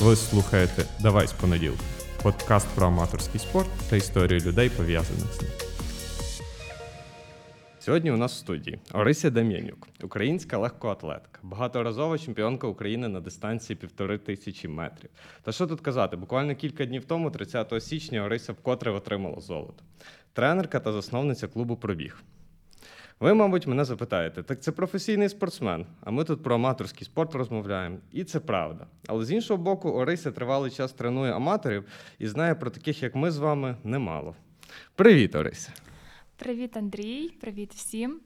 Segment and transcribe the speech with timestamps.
[0.00, 1.82] Ви слухаєте Давай з понеділка.
[2.22, 5.50] Подкаст про аматорський спорт та історію людей, пов'язаних з ним.
[7.80, 14.18] Сьогодні у нас в студії Орися Дем'янюк, українська легкоатлетка, багаторазова чемпіонка України на дистанції півтори
[14.18, 15.10] тисячі метрів.
[15.42, 19.84] Та що тут казати, буквально кілька днів тому, 30 січня, Орися вкотре отримала золото.
[20.32, 22.22] Тренерка та засновниця клубу Пробіг.
[23.20, 27.98] Ви, мабуть, мене запитаєте, так це професійний спортсмен, а ми тут про аматорський спорт розмовляємо.
[28.12, 28.86] І це правда.
[29.06, 31.84] Але з іншого боку, Орися тривалий час тренує аматорів
[32.18, 34.34] і знає про таких, як ми з вами, немало.
[34.94, 35.72] Привіт, Орися!
[36.36, 38.20] Привіт, Андрій, привіт всім.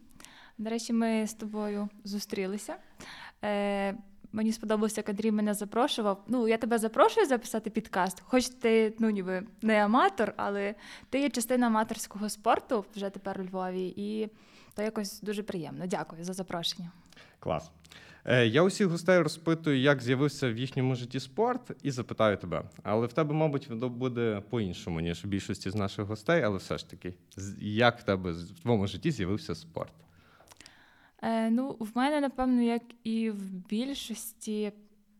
[0.64, 2.76] Речі, ми з тобою зустрілися.
[3.44, 3.94] Е,
[4.34, 6.24] Мені сподобалося, як Андрій мене запрошував.
[6.28, 8.22] Ну, я тебе запрошую записати підкаст.
[8.26, 10.74] Хоч ти ну, ніби не аматор, але
[11.10, 14.28] ти є частина аматорського спорту вже тепер у Львові, і
[14.72, 15.86] то якось дуже приємно.
[15.86, 16.90] Дякую за запрошення.
[17.38, 17.70] Клас.
[18.24, 22.62] Е, Я усіх гостей розпитую, як з'явився в їхньому житті спорт, і запитаю тебе.
[22.82, 26.78] Але в тебе, мабуть, воно буде по-іншому, ніж у більшості з наших гостей, але все
[26.78, 27.14] ж таки,
[27.60, 29.92] як в тебе в твоєму житті з'явився спорт?
[31.22, 34.72] Е, ну, в мене, напевно, як і в більшості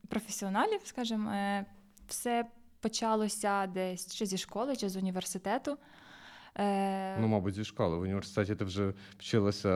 [0.09, 1.67] професіоналів, скажімо, е,
[2.09, 2.45] все
[2.81, 5.79] почалося десь чи зі школи, чи з університету.
[6.59, 7.97] Е, Ну, мабуть, зі школи.
[7.97, 9.69] В університеті ти вже вчилася.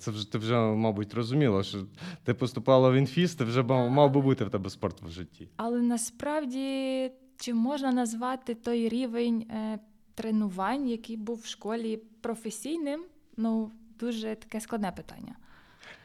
[0.00, 1.78] Це вже ти вже, мабуть, розуміла, що
[2.24, 5.48] ти поступала в інфіс, ти вже мав, мав би бути в тебе спорт в житті.
[5.56, 9.78] Але насправді чи можна назвати той рівень е,
[10.14, 13.04] тренувань, який був в школі професійним?
[13.36, 15.34] Ну, дуже таке складне питання.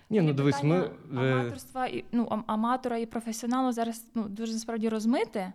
[0.09, 0.75] Ні, ну дивись, ми.
[0.77, 5.53] е, аматорства і ну, аматора і професіоналу зараз ну, дуже насправді розмите.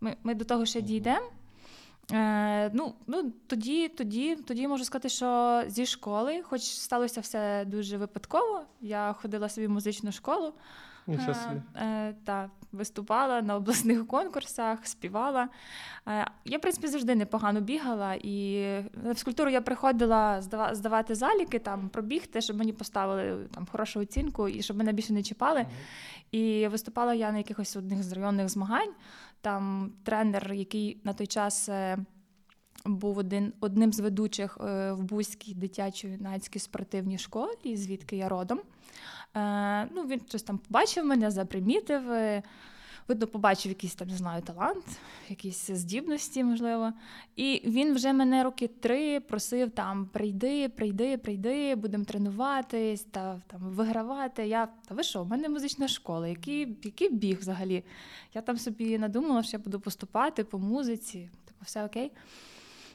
[0.00, 1.26] Ми, ми до того ще дійдемо.
[2.12, 7.96] Е, ну, ну, тоді, тоді, тоді можу сказати, що зі школи, хоч сталося все дуже
[7.96, 8.62] випадково.
[8.80, 10.52] Я ходила собі в музичну школу.
[11.06, 11.60] Нічого собі.
[11.74, 15.48] Е, е, та, виступала на обласних конкурсах, співала.
[16.08, 18.62] Е, я, в принципі, завжди непогано бігала, і
[19.04, 24.48] на фізкультуру я приходила здава- здавати заліки, там, пробігти, щоб мені поставили там, хорошу оцінку
[24.48, 25.66] і щоб мене більше не чіпали.
[26.30, 28.92] І виступала я на якихось одних з районних змагань.
[29.42, 31.68] Там тренер, який на той час.
[31.68, 31.98] е,
[32.84, 38.60] Був один, одним з ведучих е, в Бузькій дитячо-юнацькій спортивній школі, звідки я родом.
[39.36, 42.02] Е, ну, він щось там побачив мене, запримітив.
[43.08, 44.84] Видно, побачив якийсь там, не знаю, талант,
[45.28, 46.92] якісь здібності, можливо.
[47.36, 53.60] І він вже мене роки три просив там прийди, прийди, прийди, будемо тренуватись та там
[53.60, 54.46] вигравати.
[54.46, 57.84] Я та ви що, в мене музична школа, який, який біг взагалі?
[58.34, 62.12] Я там собі надумала, що я буду поступати по музиці, типу, все окей.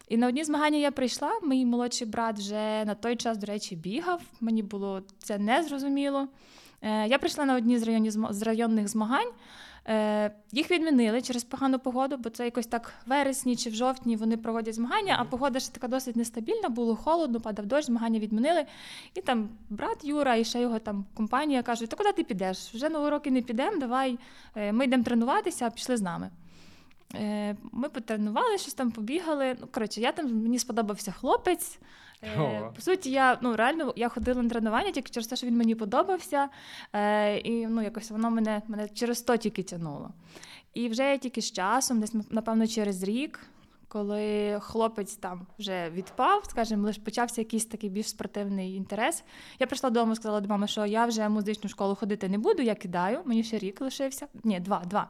[0.07, 1.39] І на одні змагання я прийшла.
[1.43, 4.21] Мій молодший брат вже на той час, до речі, бігав.
[4.41, 6.27] Мені було це незрозуміло.
[6.81, 7.79] Е, я прийшла на одні
[8.29, 9.31] з районних змагань.
[9.89, 14.15] Е, їх відмінили через погану погоду, бо це якось так в вересні чи в жовтні
[14.15, 18.65] вони проводять змагання, а погода ще така досить нестабільна, було холодно, падав дощ, змагання відмінили.
[19.13, 22.73] І там брат Юра і ще його там компанія кажуть: Та куди ти підеш?
[22.73, 24.19] Вже на уроки не підемо, давай
[24.55, 26.29] е, ми йдемо тренуватися, пішли з нами.
[27.15, 29.57] Е, Ми потренували, щось там побігали.
[29.61, 31.79] Ну, коротше, я там мені сподобався хлопець.
[32.23, 35.57] Е, По суті, я ну реально я ходила на тренування тільки через те, що він
[35.57, 36.49] мені подобався.
[36.93, 40.09] Е, І ну, якось воно мене, мене через то тільки тягнуло.
[40.73, 43.39] І вже я тільки з часом, десь напевно через рік,
[43.87, 49.23] коли хлопець там вже відпав, скажімо, лише почався якийсь такий більш спортивний інтерес.
[49.59, 52.61] Я прийшла додому, сказала до мами, що я вже в музичну школу ходити не буду,
[52.63, 53.21] я кидаю.
[53.25, 54.27] Мені ще рік лишився.
[54.43, 55.09] Ні, два, два.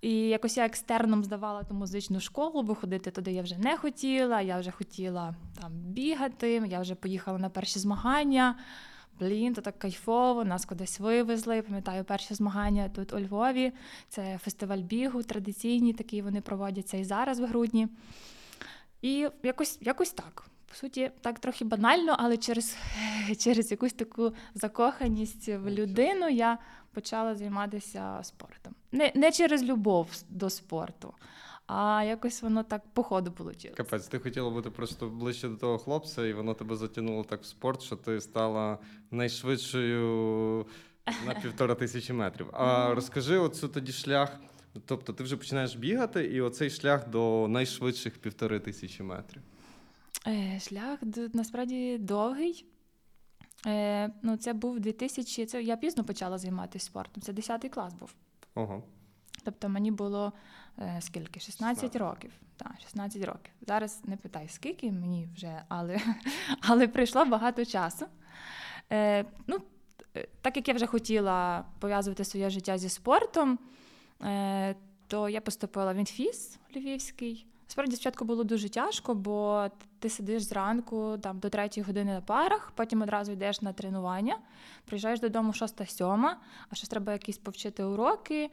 [0.00, 4.40] І якось я екстерном здавала ту музичну школу, бо ходити туди я вже не хотіла.
[4.40, 8.56] Я вже хотіла там бігати, я вже поїхала на перші змагання.
[9.20, 11.62] Блін, то так кайфово, нас кудись вивезли.
[11.62, 13.72] Пам'ятаю, перші змагання тут у Львові.
[14.08, 17.88] Це фестиваль бігу, традиційні, такі вони проводяться і зараз в грудні.
[19.02, 20.46] І якось, якось так.
[20.68, 22.76] По суті, так трохи банально, але через,
[23.38, 26.58] через якусь таку закоханість в людину я
[26.92, 28.74] почала займатися спортом.
[28.92, 31.14] Не, не через любов до спорту,
[31.66, 33.70] а якось воно так по ходу вийшло.
[33.76, 37.44] Капець, ти хотіла бути просто ближче до того хлопця, і воно тебе затягнуло так в
[37.44, 38.78] спорт, що ти стала
[39.10, 40.66] найшвидшою
[41.26, 42.46] на півтора тисячі метрів.
[42.52, 44.40] А розкажи оцю тоді шлях.
[44.86, 49.42] Тобто ти вже починаєш бігати, і оцей шлях до найшвидших півтори тисячі метрів.
[50.26, 50.98] Е, шлях
[51.32, 52.66] насправді довгий.
[53.66, 57.22] Е, ну, це був 2000, це я пізно почала займатися спортом.
[57.22, 58.14] Це 10 клас був.
[58.54, 58.82] Ого.
[59.44, 60.32] Тобто мені було
[60.78, 61.40] е, скільки?
[61.40, 61.96] 16 16.
[61.96, 62.32] років.
[62.56, 63.52] Так, 16 років.
[63.66, 66.00] Зараз не питай, скільки мені вже, але,
[66.60, 68.06] але прийшло багато часу.
[68.92, 69.58] Е, ну,
[70.16, 73.58] е, так як я вже хотіла пов'язувати своє життя зі спортом,
[74.22, 74.74] е,
[75.06, 77.46] то я поступила в інфіс Львівський.
[77.70, 79.66] Справді спочатку було дуже тяжко, бо
[79.98, 84.38] ти сидиш зранку там до третьої години на парах, потім одразу йдеш на тренування,
[84.84, 86.34] приїжджаєш додому 6-7,
[86.70, 88.50] а ще треба якісь повчити уроки.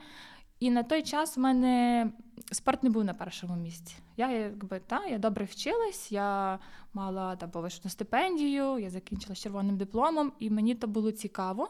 [0.60, 2.08] І на той час в мене
[2.52, 3.96] спорт не був на першому місці.
[4.18, 6.60] Я якби та я добре вчилась, я
[6.94, 11.69] мала та повищену стипендію, я закінчила з червоним дипломом, і мені то було цікаво.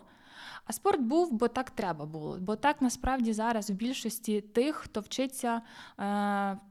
[0.67, 2.37] А спорт був, бо так треба було.
[2.41, 5.61] Бо так насправді зараз в більшості тих, хто вчиться е,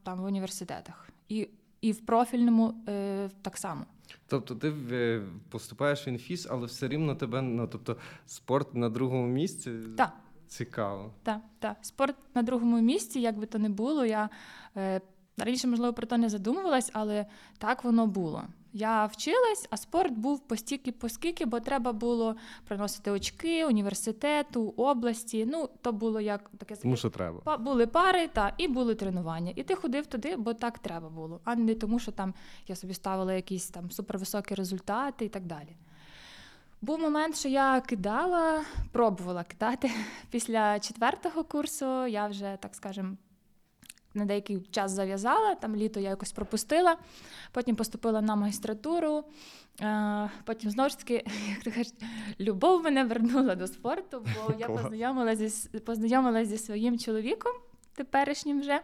[0.03, 1.49] там в університетах, і
[1.81, 3.85] і в профільному е, так само.
[4.27, 9.27] Тобто ти е, поступаєш в інфіс, але все рівно тебе ну, тобто спорт на другому
[9.27, 9.71] місці.
[9.97, 10.13] Так.
[10.47, 11.13] Цікаво.
[11.23, 11.77] Так, так.
[11.81, 14.05] Спорт на другому місці, як би то не було.
[14.05, 14.29] Я
[14.77, 15.01] е,
[15.37, 17.25] раніше, можливо, про то не задумувалась, але
[17.57, 18.43] так воно було.
[18.73, 22.35] Я вчилась, а спорт був постільки поскільки, бо треба було
[22.67, 25.45] приносити очки університету, області.
[25.51, 27.57] Ну, то було як таке Тому що треба.
[27.57, 29.53] Були пари та і були тренування.
[29.55, 32.33] І ти ходив туди, бо так треба було, а не тому, що там
[32.67, 35.75] я собі ставила якісь там супервисокі результати і так далі.
[36.81, 38.61] Був момент, що я кидала,
[38.91, 39.91] пробувала кидати.
[40.31, 43.17] Після четвертого курсу я вже, так скажем,
[44.17, 46.97] на деякий час зав'язала, там літо я якось пропустила,
[47.51, 49.23] потім поступила на магістратуру.
[50.45, 51.13] Потім знову ж таки,
[51.49, 51.93] як ти кажеш,
[52.39, 57.51] любов мене вернула до спорту, бо я познайомилася зі, познайомилася зі своїм чоловіком
[57.97, 58.79] теперішнім вже.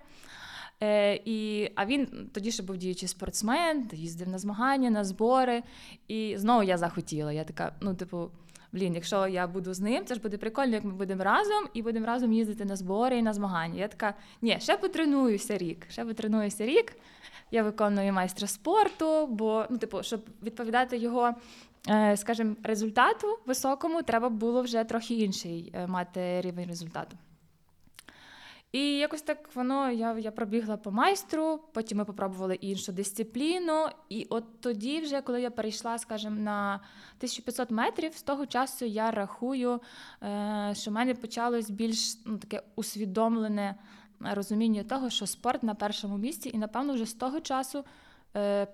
[0.81, 5.63] Е, і, А він тоді ще був діючий спортсмен, їздив на змагання, на збори.
[6.07, 7.31] І знову я захотіла.
[7.31, 8.31] Я така, ну, типу,
[8.73, 11.81] блін, якщо я буду з ним, це ж буде прикольно, як ми будемо разом і
[11.81, 13.79] будемо разом їздити на збори і на змагання.
[13.79, 16.93] Я така, ні, ще потренуюся рік, ще потренуюся рік.
[17.51, 21.35] Я виконую майстра спорту, бо ну, типу, щоб відповідати його,
[21.89, 27.17] е, скажімо, результату високому, треба було вже трохи інший е, мати рівень результату.
[28.73, 33.87] І якось так воно я я пробігла по майстру, потім ми попробували іншу дисципліну.
[34.09, 39.11] І от тоді, вже коли я перейшла, скажімо, на 1500 метрів, з того часу я
[39.11, 39.81] рахую,
[40.23, 43.75] е, що в мене почалось більш ну, таке усвідомлене
[44.19, 47.85] розуміння того, що спорт на першому місці, і напевно вже з того часу
[48.35, 48.67] е,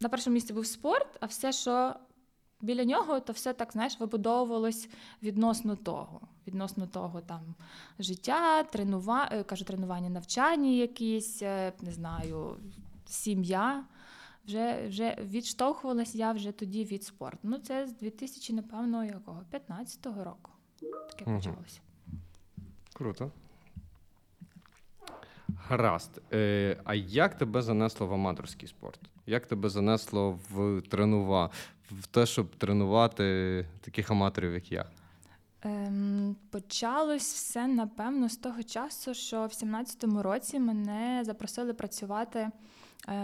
[0.00, 1.94] на першому місці був спорт, а все, що
[2.60, 4.88] біля нього, то все так знаєш, вибудовувалось
[5.22, 6.20] відносно того.
[6.46, 7.54] Відносно того, там
[7.98, 12.56] життя, тренування, е, кажу, тренування, навчання якісь, е, не знаю,
[13.06, 13.84] сім'я.
[14.46, 17.38] Вже вже відштовхувалась я вже тоді від спорту.
[17.42, 19.42] Ну, це з 2000, напевно, якого?
[19.52, 20.50] 15-го року.
[21.10, 21.36] Таке угу.
[21.36, 21.80] почалося.
[22.92, 23.30] Круто.
[25.68, 26.22] Гаразд.
[26.32, 29.00] Е, А як тебе занесло в аматорський спорт?
[29.26, 31.50] Як тебе занесло в тренува,
[31.90, 34.84] в те, щоб тренувати таких аматорів, як я?
[35.62, 42.50] Ем, Почалось все напевно з того часу, що в 17-му році мене запросили працювати е,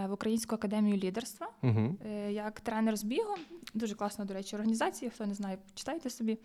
[0.07, 1.95] в Українську академію лідерства угу.
[2.29, 3.35] як тренер з бігу.
[3.73, 5.11] Дуже класна, до речі, організація.
[5.11, 6.37] Хто не знає, почитайте собі.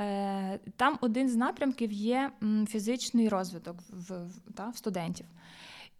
[0.00, 2.30] Е, Там один з напрямків є
[2.68, 5.26] фізичний розвиток в, в, та, в студентів.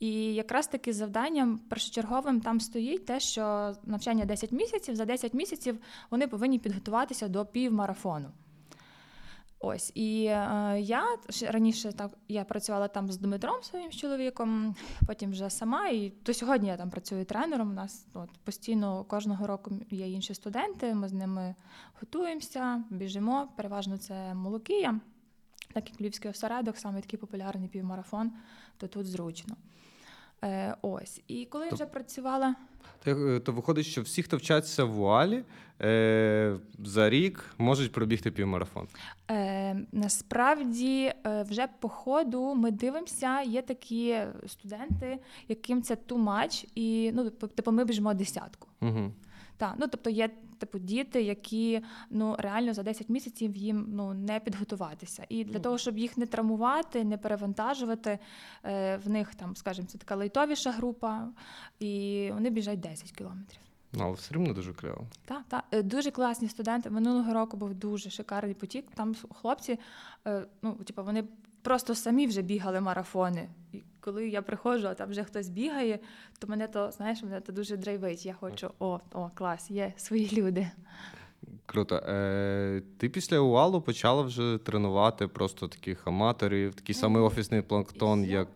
[0.02, 5.78] І якраз таки завданням першочерговим там стоїть те, що навчання 10 місяців, за 10 місяців
[6.10, 8.28] вони повинні підготуватися до півмарафону.
[9.60, 11.04] Ось і е, я
[11.50, 14.74] раніше так я працювала там з Дмитром своїм чоловіком,
[15.06, 15.88] потім вже сама.
[15.88, 17.70] І до сьогодні я там працюю тренером.
[17.70, 20.94] У нас от, постійно кожного року є інші студенти.
[20.94, 21.54] Ми з ними
[22.00, 23.48] готуємося, біжимо.
[23.56, 25.00] Переважно це Молокія,
[25.72, 28.32] так як Львівський осередок, саме такий популярний півмарафон,
[28.82, 29.56] то тут зручно.
[30.44, 31.22] Е, Ось.
[31.28, 32.54] І коли я вже працювала.
[33.04, 35.44] То, е, то виходить, що всі, хто вчаться в вуалі,
[35.82, 38.88] е, за рік можуть пробігти півмарафон.
[39.30, 46.68] Е, Насправді, е, вже по ходу ми дивимося, є такі студенти, яким це too much,
[46.74, 48.68] і ну, типу, ми біжимо десятку.
[48.80, 49.12] Угу.
[49.56, 50.30] Так, ну тобто є
[50.62, 55.26] типу діти, які ну реально за 10 місяців їм ну не підготуватися.
[55.28, 58.18] І для того, щоб їх не травмувати, не перевантажувати,
[58.64, 61.28] е, в них там, скажімо, це така лайтовіша група,
[61.80, 63.60] і вони біжать 10 кілометрів.
[63.92, 65.06] Ну, але все рівно дуже кльово.
[65.24, 65.64] Так, так.
[65.70, 66.90] Е, дуже класні студенти.
[66.90, 68.86] Минулого року був дуже шикарний потік.
[68.94, 69.78] Там хлопці,
[70.26, 71.24] е, ну типу, вони
[71.62, 73.48] просто самі вже бігали марафони.
[73.72, 75.98] І коли я приходжу, а там вже хтось бігає,
[76.38, 78.26] то мене то знаєш, мене то дуже драйвить.
[78.26, 80.70] Я хочу, о, о, клас, є свої люди.
[81.66, 81.96] Круто.
[81.96, 88.48] Е, Ти після УАЛу почала вже тренувати просто таких аматорів, такий самий офісний планктон, як,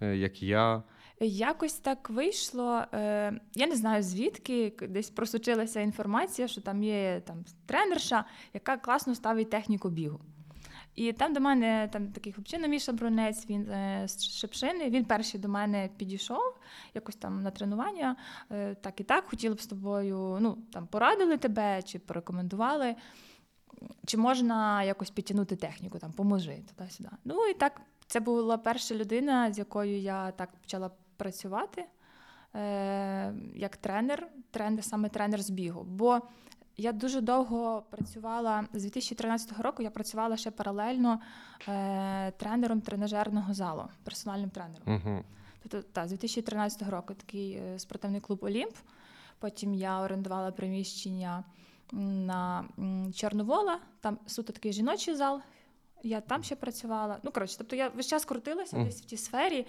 [0.00, 0.82] е, як я.
[1.20, 2.82] Якось так вийшло.
[2.94, 8.24] Е, Я не знаю звідки десь просучилася інформація, що там є там тренерша,
[8.54, 10.20] яка класно ставить техніку бігу.
[10.96, 14.90] І там до мене там такий хлопчина Міша Брунець, він е, з Шепшини.
[14.90, 16.58] Він перший до мене підійшов
[16.94, 18.16] якось там на тренування.
[18.50, 22.94] Е, так і так, хотіли б з тобою, ну там порадили тебе чи порекомендували.
[24.06, 27.08] Чи можна якось підтягнути техніку, там поможи туди-сюди.
[27.24, 31.84] Ну і так, це була перша людина, з якою я так почала працювати
[32.54, 35.84] е, як тренер, тренер, саме тренер з бігу.
[35.84, 36.20] Бо
[36.76, 39.82] я дуже довго працювала з 2013 року.
[39.82, 41.20] Я працювала ще паралельно
[41.68, 44.82] е, тренером тренажерного залу, персональним тренером.
[44.86, 45.24] Угу.
[45.62, 48.74] Тобто, та, з 2013 року такий е, спортивний клуб Олімп.
[49.38, 51.44] Потім я орендувала приміщення
[51.92, 52.64] на
[53.14, 55.40] Чорновола, там суто такий жіночий зал.
[56.02, 57.18] Я там ще працювала.
[57.22, 58.86] Ну, коротше, тобто я весь час крутилася Мгм.
[58.86, 59.66] десь в тій сфері,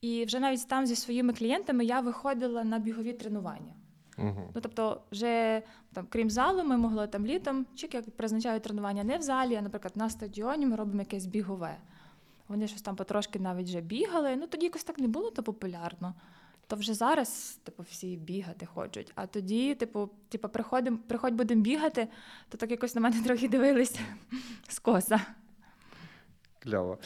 [0.00, 3.74] і вже навіть там зі своїми клієнтами я виходила на бігові тренування.
[4.18, 4.52] Угу.
[4.54, 9.18] Ну, тобто, вже там, крім залу, ми могли там літом, чик, як призначають тренування не
[9.18, 11.76] в залі, а, наприклад, на стадіоні ми робимо якесь бігове.
[12.48, 14.36] Вони щось там потрошки навіть вже бігали.
[14.36, 16.14] Ну тоді якось так не було то популярно.
[16.66, 19.12] То вже зараз, типу, всі бігати хочуть.
[19.14, 22.08] А тоді, типу, типу, приходимо, приходь будемо бігати,
[22.48, 24.00] то так якось на мене трохи дивилися
[24.68, 25.20] скоса.
[26.58, 26.98] Кльово.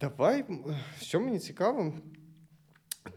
[0.00, 0.44] Давай,
[1.00, 1.92] що мені цікаво,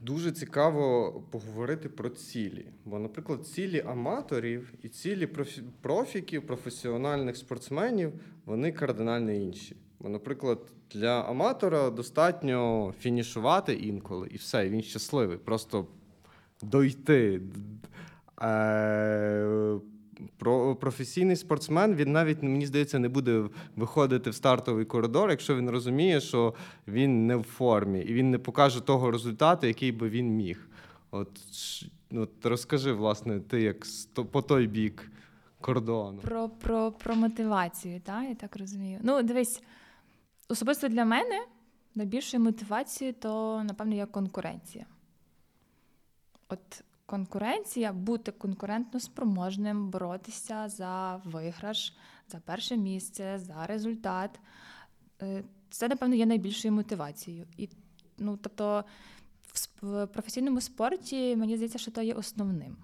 [0.02, 2.66] дуже цікаво поговорити про цілі.
[2.86, 8.14] Бо, наприклад, цілі аматорів і цілі профі- профіків, професіональних спортсменів,
[8.46, 9.76] вони кардинально інші.
[10.00, 10.60] Бо, наприклад,
[10.92, 15.38] для аматора достатньо фінішувати інколи, і все, він щасливий.
[15.38, 15.88] Просто
[16.62, 17.42] дойти.
[20.38, 23.44] Про, професійний спортсмен він навіть, мені здається, не буде
[23.76, 26.54] виходити в стартовий коридор, якщо він розуміє, що
[26.88, 30.68] він не в формі, і він не покаже того результату, який би він міг.
[31.12, 31.30] От,
[32.12, 33.86] от розкажи, власне, ти як
[34.32, 35.12] по той бік
[35.62, 36.20] кордону.
[36.22, 38.24] Про, про, про мотивацію, так?
[38.30, 39.00] я так розумію.
[39.04, 39.62] Ну, дивись,
[40.50, 41.46] особисто для мене
[41.96, 44.86] найбільшою мотивацією то, напевно, є конкуренція.
[46.50, 51.94] От конкуренція, бути конкурентно спроможним, боротися за виграш,
[52.28, 54.40] за перше місце, за результат.
[55.22, 57.48] Е, Це, напевно, є найбільшою мотивацією.
[57.58, 57.70] І,
[58.18, 58.84] ну, тобто,
[59.82, 62.78] в професійному спорті мені здається, що то є основним.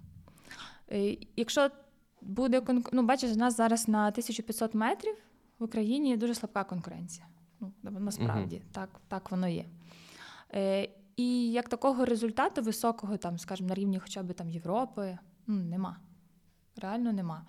[0.92, 1.70] Е, Якщо
[2.22, 2.62] буде
[2.92, 5.16] ну, бачиш, у нас зараз на 1500 метрів
[5.60, 7.28] в Україні дуже слабка конкуренція.
[7.60, 9.66] Ну, насправді, так, так воно є.
[11.16, 15.18] І як такого результату високого, там, скажімо, на рівні хоча б там Європи,
[15.48, 15.98] ну, нема.
[16.76, 17.46] Реально нема.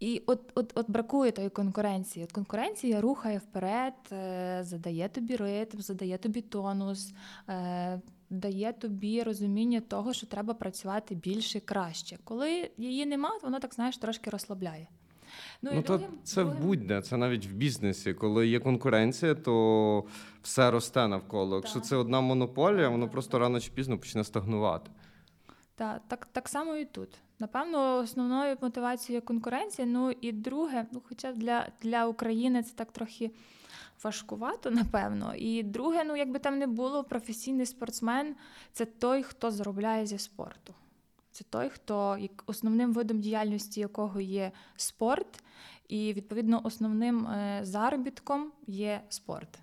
[0.00, 2.24] І от, от, от бракує тої конкуренції.
[2.24, 7.12] От конкуренція рухає вперед, е, задає тобі ритм, задає тобі тонус,
[7.48, 12.18] е, дає тобі розуміння того, що треба працювати більше краще.
[12.24, 14.88] Коли її нема, воно так знаєш трошки розслабляє.
[15.62, 18.14] Ну, і то другим- це другим- будь-де, це навіть в бізнесі.
[18.14, 20.04] Коли є конкуренція, то
[20.42, 21.56] все росте навколо.
[21.56, 21.84] Якщо Так.
[21.84, 24.90] це одна монополія, воно просто рано чи пізно почне стагнувати.
[25.74, 27.08] Так, так, так само і тут.
[27.38, 29.88] Напевно, основною мотивацією конкуренція.
[29.88, 33.30] Ну і друге, ну хоча для, для України це так трохи
[34.04, 35.34] важкувато, напевно.
[35.34, 38.34] І друге, ну якби там не було, професійний спортсмен
[38.72, 40.74] це той, хто заробляє зі спорту.
[41.32, 45.42] Це той, хто основним видом діяльності якого є спорт,
[45.90, 49.58] і відповідно основним е, заробітком є спорт.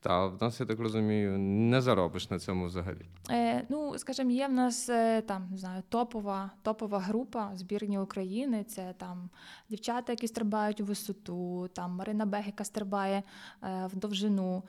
[0.00, 3.06] Та в нас, я так розумію, не заробиш на цьому взагалі.
[3.30, 8.64] Е, ну, скажімо, є в нас е, там не знаю, топова, топова група збірні України.
[8.64, 9.30] Це там
[9.68, 13.22] дівчата, які стрибають у висоту, там Марина Бег, яка стрибає
[13.62, 14.62] е, в довжину.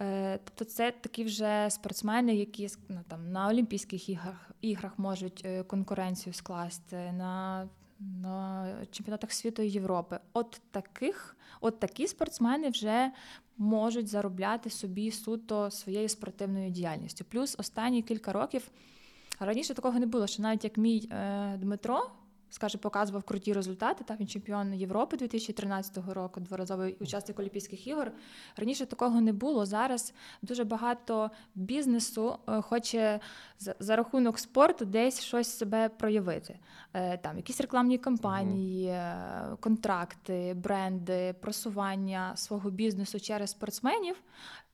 [0.00, 5.62] Е, тобто це такі вже спортсмени, які ну, там, на Олімпійських іграх, іграх можуть е,
[5.62, 7.68] конкуренцію скласти, на,
[8.22, 10.18] на чемпіонатах світу і Європи.
[10.32, 13.12] От таких, от такі спортсмени вже
[13.58, 17.24] можуть заробляти собі суто своєю спортивною діяльністю.
[17.24, 18.70] Плюс останні кілька років
[19.40, 22.10] раніше такого не було, що навіть як мій е, Дмитро.
[22.52, 24.04] Скаже, показував круті результати.
[24.04, 28.12] Та він чемпіон Європи 2013 року, дворазовий учасник Олімпійських ігор.
[28.56, 29.66] Раніше такого не було.
[29.66, 33.20] Зараз дуже багато бізнесу е, хоче
[33.58, 36.58] за, рахунок спорту десь щось себе проявити.
[36.92, 44.16] Е, Там якісь рекламні кампанії, е, контракти, бренди, просування свого бізнесу через спортсменів.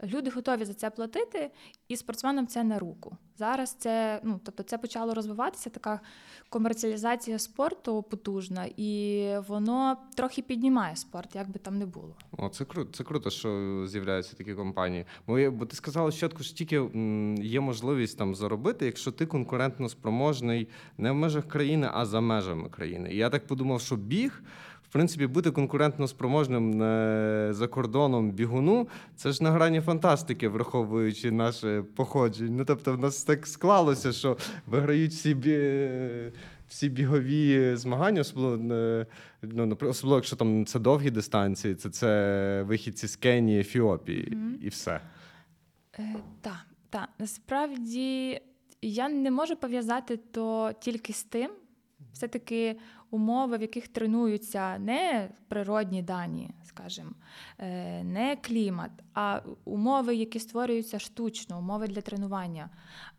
[0.02, 1.50] Люди готові за це платити,
[1.88, 3.16] і спортсменам це на руку.
[3.38, 6.00] Зараз це ну тобто це почало розвиватися така
[6.48, 12.16] комерціалізація спорту потужна, і воно трохи піднімає спорт, як би там не було.
[12.32, 15.04] О, це круто, це круто, що з'являються такі компанії.
[15.26, 16.76] Бо, бо ти сказала що тільки
[17.42, 22.68] є можливість там заробити, якщо ти конкурентно спроможний не в межах країни, а за межами
[22.68, 23.12] країни.
[23.12, 24.42] І я так подумав, що біг
[24.88, 31.30] В принципі, бути конкурентно спроможним е, за кордоном бігуну це ж на грані фантастики, враховуючи
[31.30, 32.50] наше походження.
[32.58, 35.58] Ну, тобто, в нас так склалося, що виграють всі бі...
[36.68, 39.06] всі бігові змагання, особливо, е,
[39.42, 44.58] ну, особливо, якщо там це довгі дистанції, це, це вихідці з Кенії, Ефіопії Мгм.
[44.62, 45.00] і все.
[45.98, 47.08] Е, Так, так.
[47.18, 48.40] Насправді
[48.82, 51.50] я не можу пов'язати то тільки з тим.
[52.12, 52.76] Все-таки
[53.10, 57.10] умови, в яких тренуються не природні дані, скажімо,
[57.58, 62.70] е, не клімат, а умови, які створюються штучно, умови для тренування.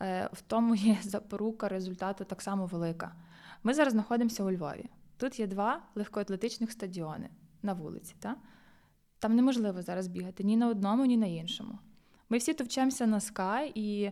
[0.01, 3.15] Е, В тому є запорука результату так само велика.
[3.63, 4.85] Ми зараз знаходимося у Львові.
[5.17, 7.29] Тут є два легкоатлетичних стадіони
[7.63, 8.15] на вулиці.
[8.19, 8.35] Та?
[9.19, 11.79] Там неможливо зараз бігати ні на одному, ні на іншому.
[12.29, 14.11] Ми всі товчемося на Sky, і,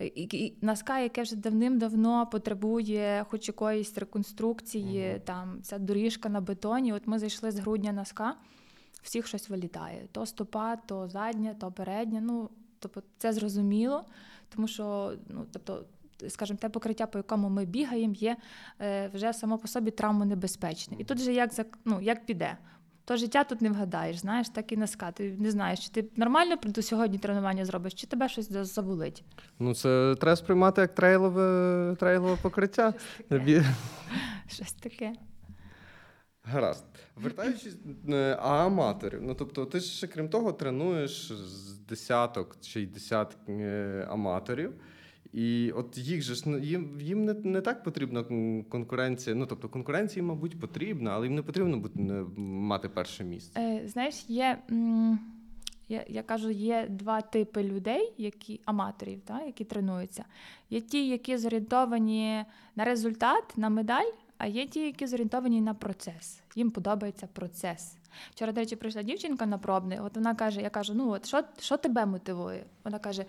[0.00, 5.20] і, і на яке вже давним-давно потребує хоч якоїсь реконструкції, Мгм.
[5.20, 6.92] там ця доріжка на бетоні.
[6.92, 8.32] От ми зайшли з грудня Sky,
[9.02, 10.08] всіх щось вилітає.
[10.12, 12.20] То стопа, то задня, то передня.
[12.20, 14.04] Ну, тобто це зрозуміло,
[14.54, 15.84] тому що, ну, тобто,
[16.28, 18.36] скажімо, те покриття, по якому ми бігаємо, є
[18.80, 20.96] е, вже само по собі травмонебезпечне.
[20.98, 21.50] І тут же як,
[21.84, 22.56] ну, як піде.
[23.10, 25.12] То життя тут не вгадаєш, знаєш, так і на ска.
[25.12, 29.24] Ти не знаєш, чи ти нормально до сьогодні тренування зробиш, чи тебе щось за- заболить.
[29.58, 32.94] Ну, це треба сприймати як трейлове, трейлове покриття.
[34.48, 35.12] Щось таке.
[36.42, 36.84] Гаразд.
[37.16, 37.76] Вертаючись,
[38.08, 39.22] е, а аматорів.
[39.22, 44.72] Ну тобто, ти ж ще крім того тренуєш з десяток чи й десятки е, аматорів.
[45.32, 48.24] І от їх же ж їм, їм не, не так потрібна
[48.68, 49.36] конкуренція.
[49.36, 51.98] Ну тобто конкуренція, мабуть, потрібна, але їм не потрібно бути
[52.36, 53.60] мати перше місце.
[53.60, 54.58] Е, знаєш, є.
[55.88, 60.24] Я, я кажу, є два типи людей, які аматорів, та, які тренуються.
[60.70, 62.44] Є ті, які зорієнтовані
[62.76, 66.40] на результат, на медаль, а є ті, які зорієнтовані на процес.
[66.56, 67.96] Їм подобається процес.
[68.30, 69.98] Вчора, до речі, прийшла дівчинка на пробний.
[69.98, 72.64] От вона каже: я кажу: ну от що, що тебе мотивує?
[72.84, 73.24] Вона каже: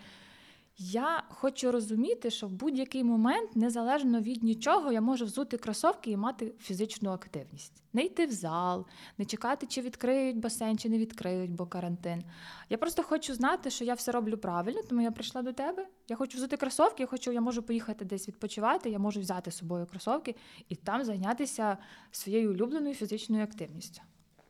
[0.84, 6.18] Я хочу розуміти, що в будь-який момент, незалежно від нічого, я можу взути кросовки і
[6.18, 7.84] мати фізичну активність.
[7.94, 8.86] Не йти в зал,
[9.18, 12.24] не чекати, чи відкриють басейн, чи не відкриють, бо карантин.
[12.70, 15.88] Я просто хочу знати, що я все роблю правильно, тому я прийшла до тебе.
[16.10, 19.58] Я хочу взути кросовки, я хочу, я можу поїхати десь відпочивати, я можу взяти з
[19.58, 20.36] собою кросовки
[20.70, 21.78] і там зайнятися
[22.12, 24.02] своєю улюбленою фізичною активністю.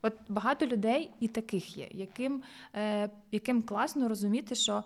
[0.02, 2.42] От багато людей і таких є, яким,
[2.74, 4.84] е, яким класно розуміти, що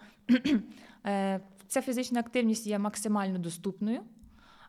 [1.68, 4.00] ця фізична активність є максимально доступною,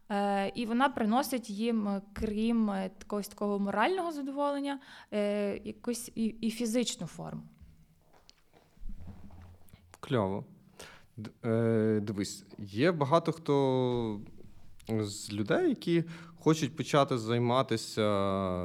[0.09, 4.79] е, і вона приносить їм, е, крім е, якогось такого морального задоволення,
[5.13, 7.41] е, якусь і, фізичну форму.
[9.99, 10.45] Кльово.
[11.45, 14.21] Е, дивись, є багато хто
[14.89, 16.03] з людей, які
[16.39, 18.03] хочуть почати займатися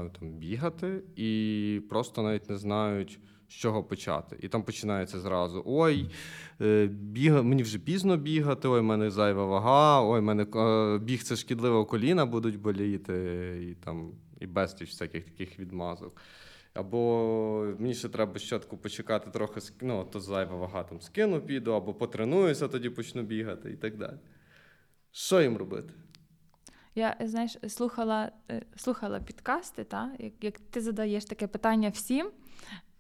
[0.08, 3.20] там, бігати, і просто навіть не знають,
[3.53, 4.37] з чого почати.
[4.41, 6.11] І там починається зразу: ой,
[6.61, 11.23] е, біга, мені вже пізно бігати, ой, в мене зайва вага, ой, мене е, біг
[11.23, 13.15] це шкідливо, коліна будуть боліти,
[13.71, 16.17] і там і безліч всяких таких відмазок.
[16.75, 21.95] Або мені ще треба щотку почекати трохи, ну, то зайва вага там скину, піду, або
[21.95, 24.17] потренуюся, тоді почну бігати і так далі.
[25.11, 25.95] Що їм робити?
[26.95, 32.31] Я знаєш, слухала, е, слухала підкасти, та, як, як ти задаєш таке питання всім.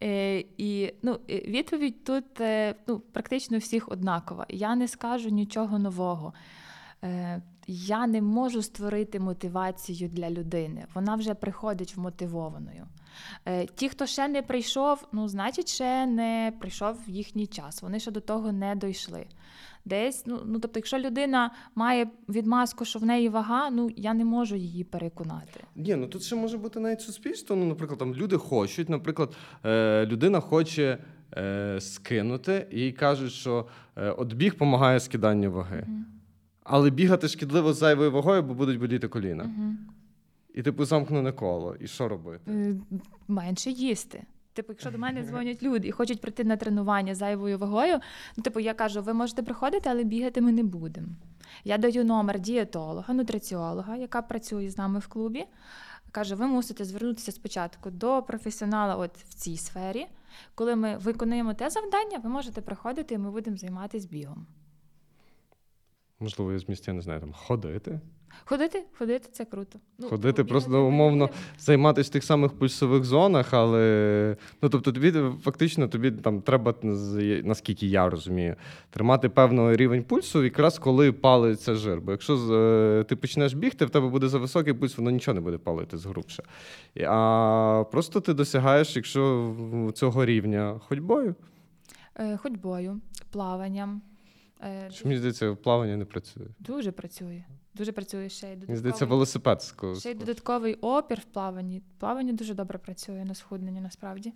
[0.02, 4.46] Е, і ну, е, відповідь тут е, ну, практично всіх однакова.
[4.48, 6.32] Я не скажу нічого нового.
[7.66, 10.86] Я не можу створити мотивацію для людини.
[10.94, 12.86] Вона вже приходить вмотивованою.
[13.74, 17.82] Ті, хто ще не прийшов, ну, значить, ще не прийшов їхній час.
[17.82, 19.26] Вони ще до того не дійшли.
[19.84, 24.24] Десь, ну, ну тобто, якщо людина має відмазку, що в неї вага, ну я не
[24.24, 25.60] можу її переконати.
[25.76, 27.56] Ні, ну тут ще може бути навіть суспільство.
[27.56, 30.98] Ну, наприклад, там люди хочуть, наприклад, е, людина хоче
[31.36, 33.66] е, скинути, і кажуть, що
[33.96, 35.84] е, от біг допомагає скиданню ваги.
[35.88, 36.06] Мгм.
[36.64, 39.44] Але бігати шкідливо з зайвою вагою, бо будуть боліти коліна.
[39.44, 39.78] Мгм.
[40.54, 41.76] І типу замкнене коло.
[41.80, 42.52] І що робити?
[42.52, 42.74] Е,
[43.28, 44.22] Менше їсти.
[44.52, 48.00] Типу, якщо до мене дзвонять люди і хочуть прийти на тренування зайвою вагою,
[48.36, 51.08] ну типу, я кажу, ви можете приходити, але бігати ми не будемо.
[51.64, 55.44] Я даю номер дієтолога, нутриціолога, яка працює з нами в клубі.
[56.10, 60.06] Каже, ви мусите звернутися спочатку до професіонала от в цій сфері.
[60.54, 64.46] Коли ми виконуємо те завдання, ви можете приходити і ми будемо займатися бігом.
[66.20, 68.00] Можливо, є зміст, я не знаю, там ходити.
[68.44, 69.78] Ходити, ходити це круто.
[69.98, 75.12] Ну, Ходити бігати просто умовно займатися в тих самих пульсових зонах, але ну тобто тобі
[75.42, 76.74] фактично тобі там треба,
[77.44, 78.56] наскільки я розумію,
[78.90, 82.00] тримати певний рівень пульсу, якраз коли палиться жир.
[82.00, 85.40] Бо якщо е, ти почнеш бігти, в тебе буде за високий пульс, воно нічого не
[85.40, 86.42] буде палити згрубше.
[87.06, 89.54] А просто ти досягаєш, якщо
[89.94, 91.34] цього рівня ходьбою.
[92.16, 94.02] Е, ходьбою, плаванням.
[94.64, 96.46] Е, Що мені здається, плавання не працює.
[96.58, 97.44] Дуже працює.
[97.74, 101.82] Дуже працює ще й додатковий, здається, велосипед ско- ще й додатковий опір в плаванні.
[101.98, 104.32] Плавання дуже добре працює на схуднення, насправді.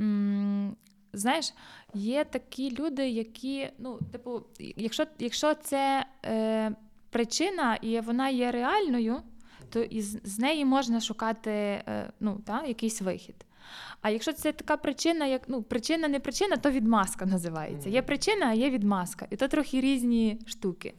[0.00, 0.76] М,
[1.14, 1.54] Знаєш,
[1.94, 4.42] є такі люди, які, ну, типу,
[4.76, 6.72] якщо, якщо це е,
[7.10, 9.22] причина і вона є реальною,
[9.70, 13.34] то із з неї можна шукати е, ну, та, якийсь вихід.
[14.00, 17.88] А якщо це така причина, як ну, причина не причина, то відмазка називається.
[17.90, 19.26] Є причина, а є відмазка.
[19.30, 20.94] І то трохи різні штуки.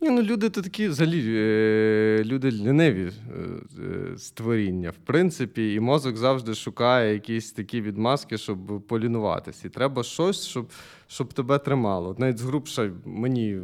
[0.00, 3.38] Ні, ну люди то такі взагалі е, люди ліниві е,
[3.82, 9.68] е, створіння, в принципі, і мозок завжди шукає якісь такі відмазки, щоб полінуватися.
[9.68, 10.70] І треба щось, щоб,
[11.06, 12.08] щоб тебе тримало.
[12.10, 13.60] От навіть згрубша мені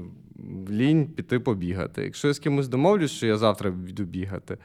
[0.70, 2.02] лінь піти побігати.
[2.02, 4.58] Якщо я з кимось домовлюсь, що я завтра йду бігати,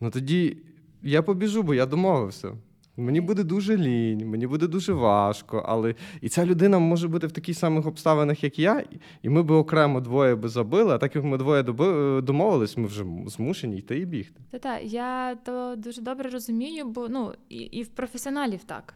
[0.00, 0.56] ну тоді
[1.02, 2.52] я побіжу, бо я домовився.
[2.96, 7.32] Мені буде дуже лінь, мені буде дуже важко, але і ця людина може бути в
[7.32, 8.84] таких самих обставинах, як я,
[9.22, 12.86] і ми би окремо двоє би забили, а так як ми двоє доби- домовились, ми
[12.86, 14.40] вже змушені йти і бігти.
[14.50, 18.94] Та та я то дуже добре розумію, бо ну і, і в професіоналів так.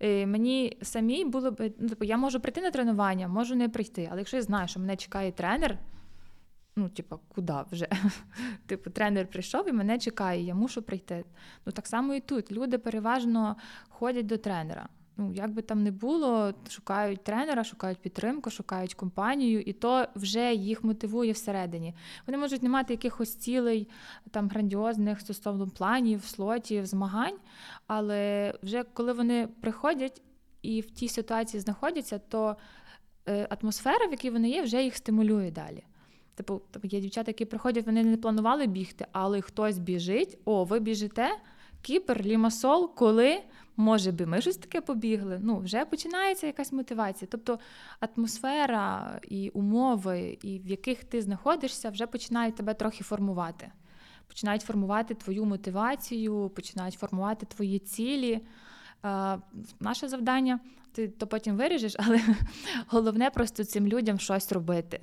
[0.00, 4.08] Е, Мені самій було б ну, типу, я можу прийти на тренування, можу не прийти.
[4.10, 5.78] Але якщо я знаю, що мене чекає тренер,
[6.80, 7.88] ну, типу, куди вже?
[8.66, 11.24] типу, тренер прийшов і мене чекає, я мушу прийти.
[11.66, 12.52] Ну так само і тут.
[12.52, 13.56] Люди переважно
[13.88, 14.88] ходять до тренера.
[15.16, 20.54] Ну, як би там не було, шукають тренера, шукають підтримку, шукають компанію, і то вже
[20.54, 21.94] їх мотивує всередині.
[22.26, 23.88] Вони можуть не мати якихось цілей
[24.30, 27.38] там грандіозних стосовно планів, слотів, змагань,
[27.86, 30.22] але вже коли вони приходять
[30.62, 32.56] і в тій ситуації знаходяться, то
[33.28, 35.82] е, атмосфера, в якій вони є, вже їх стимулює далі.
[36.42, 40.38] Типу, є дівчата, які приходять, вони не планували бігти, але хтось біжить.
[40.44, 41.28] О, ви біжите,
[41.82, 43.40] кіпер, лімасол, коли
[43.76, 45.38] може би ми щось таке побігли.
[45.42, 47.28] Ну, вже починається якась мотивація.
[47.30, 47.58] Тобто
[48.00, 53.72] атмосфера і умови, і в яких ти знаходишся, вже починають тебе трохи формувати.
[54.28, 58.40] Починають формувати твою мотивацію, починають формувати твої цілі.
[59.04, 59.38] Е,
[59.80, 60.60] Наше завдання,
[60.92, 62.20] ти то потім виріжеш, але
[62.86, 65.00] головне просто цим людям щось робити.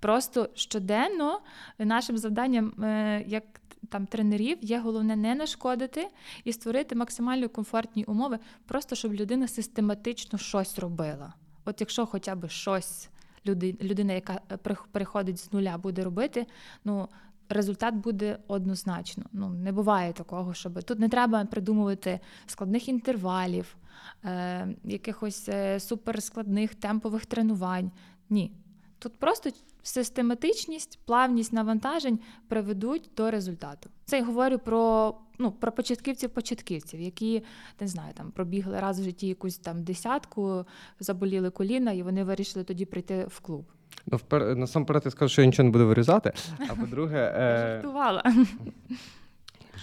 [0.00, 1.40] Просто щоденно
[1.78, 3.44] нашим завданням, е, як
[3.88, 6.08] там тренерів, є головне не нашкодити
[6.44, 11.34] і створити максимально комфортні умови, просто щоб людина систематично щось робила.
[11.64, 13.08] От якщо хоча б щось
[13.46, 14.56] людина, яка е,
[14.92, 16.46] приходить з нуля, буде робити,
[16.84, 17.08] ну
[17.48, 19.24] результат буде однозначно.
[19.32, 23.76] Ну не буває такого, щоб тут не треба придумувати складних інтервалів,
[24.24, 27.90] е, якихось е, суперскладних темпових тренувань.
[28.30, 28.52] Ні.
[29.00, 29.50] Тут просто
[29.82, 33.90] систематичність, плавність навантажень приведуть до результату.
[34.04, 37.42] Це я говорю про, ну, про початківців-початківців, які
[37.80, 40.66] не знаю, там пробігли раз в житті якусь там десятку,
[41.00, 43.64] заболіли коліна, і вони вирішили тоді прийти в клуб.
[44.06, 44.56] Ну, впер...
[44.56, 46.32] насамперед я скажу, що я нічого не буду вирізати.
[46.68, 47.58] А по-друге, е...
[47.58, 48.24] жартувала.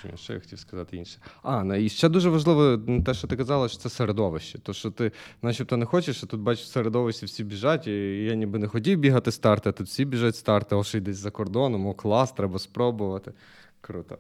[0.04, 1.18] Боже що я хотів сказати інше.
[1.44, 4.60] А, ну, і ще дуже важливо те, що ти казала, що це середовище.
[4.60, 8.36] То, що ти начебто не хочеш, а тут бачиш в середовищі всі біжать, і я
[8.36, 11.32] ніби не хотів бігати старти, а тут всі біжать старти, о, ще й десь за
[11.32, 13.34] кордоном, о, клас, треба спробувати.
[13.82, 14.18] Круто.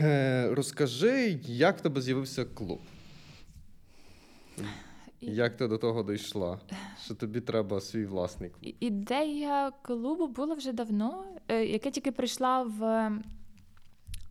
[0.00, 2.80] Е, розкажи, як в тебе з'явився клуб?
[5.20, 6.58] Як ти до того дійшла?
[7.04, 8.74] Що тобі треба свій власний клуб?
[8.80, 11.24] Ідея клубу була вже давно.
[11.48, 13.10] Е, Як я тільки прийшла в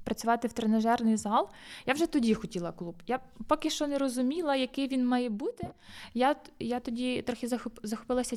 [0.04, 1.50] працювати в тренажерний зал,
[1.86, 2.96] я вже тоді хотіла клуб.
[3.08, 5.68] Я поки що не розуміла, який він має бути.
[6.14, 7.48] Я, я тоді трохи
[7.84, 8.36] захопилася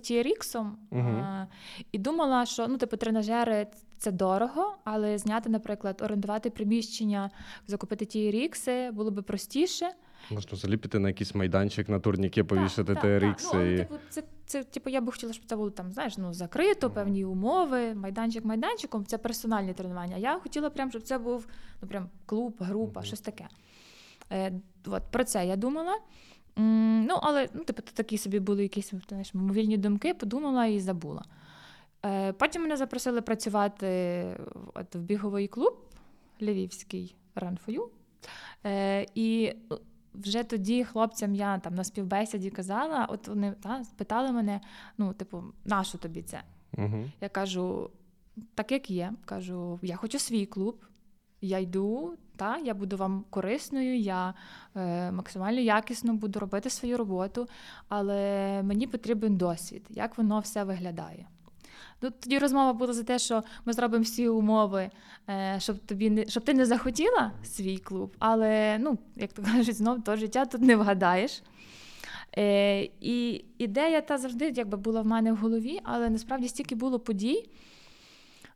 [0.90, 1.16] Мгм.
[1.16, 1.46] е,
[1.92, 3.66] і думала, що ну, типу, тренажери
[3.98, 7.31] це дорого, але зняти, наприклад, орендувати приміщення,
[7.66, 9.90] закупити TRX було би простіше.
[10.30, 13.42] Можна заліпити на якийсь майданчик на турніки, повішати Так, TRX.
[13.42, 13.54] так.
[13.54, 13.76] Ну, і...
[13.76, 17.24] типу, це, це, типу, я би хотіла, щоб це було там, знаєш, ну, закрито, певні
[17.24, 20.16] умови, майданчик майданчиком, це персональні тренування.
[20.16, 21.46] Я хотіла прям, щоб це був
[21.82, 23.48] ну, прям клуб, група, щось таке.
[24.32, 24.52] Е,
[24.86, 25.98] от, про це я думала.
[26.58, 31.24] М, ну, але ну, типу, такі собі були якісь знаєш, мовільні думки, подумала і забула.
[32.04, 34.26] Е, потім мене запросили працювати
[34.74, 35.76] от, в біговий клуб
[36.42, 37.82] Львівський You.
[38.64, 39.52] Е, і
[40.22, 44.61] вже тоді хлопцям я там на співбесіді казала, от вони та, питали мене:
[44.98, 46.42] ну, типу, нащо тобі це?
[46.79, 47.05] Угу.
[47.20, 47.90] Я кажу,
[48.55, 50.85] так як є, кажу, я хочу свій клуб.
[51.40, 54.35] Я йду, та, я буду вам корисною, я
[54.76, 57.48] е, максимально якісно буду робити свою роботу,
[57.88, 61.26] але мені потрібен досвід, як воно все виглядає.
[62.02, 64.90] Ну, Тоді розмова була за те, що ми зробимо всі умови,
[65.28, 69.76] е, щоб тобі не щоб ти не захотіла свій клуб, але ну, як то кажуть,
[69.76, 71.42] знов то життя тут не вгадаєш.
[72.38, 77.00] Е, І ідея та завжди якби була в мене в голові, але насправді стільки було
[77.00, 77.48] подій.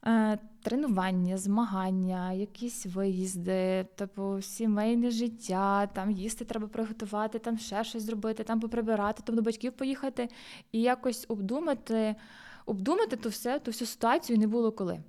[0.07, 8.03] Е, тренування, змагання, якісь виїзди, типу сімейне життя, там їсти треба приготувати, там ще щось
[8.03, 10.29] зробити, там поприбирати, там до батьків поїхати
[10.73, 12.15] і якось обдумати,
[12.67, 15.01] обдумати ту все, ту всю ситуацію не було коли.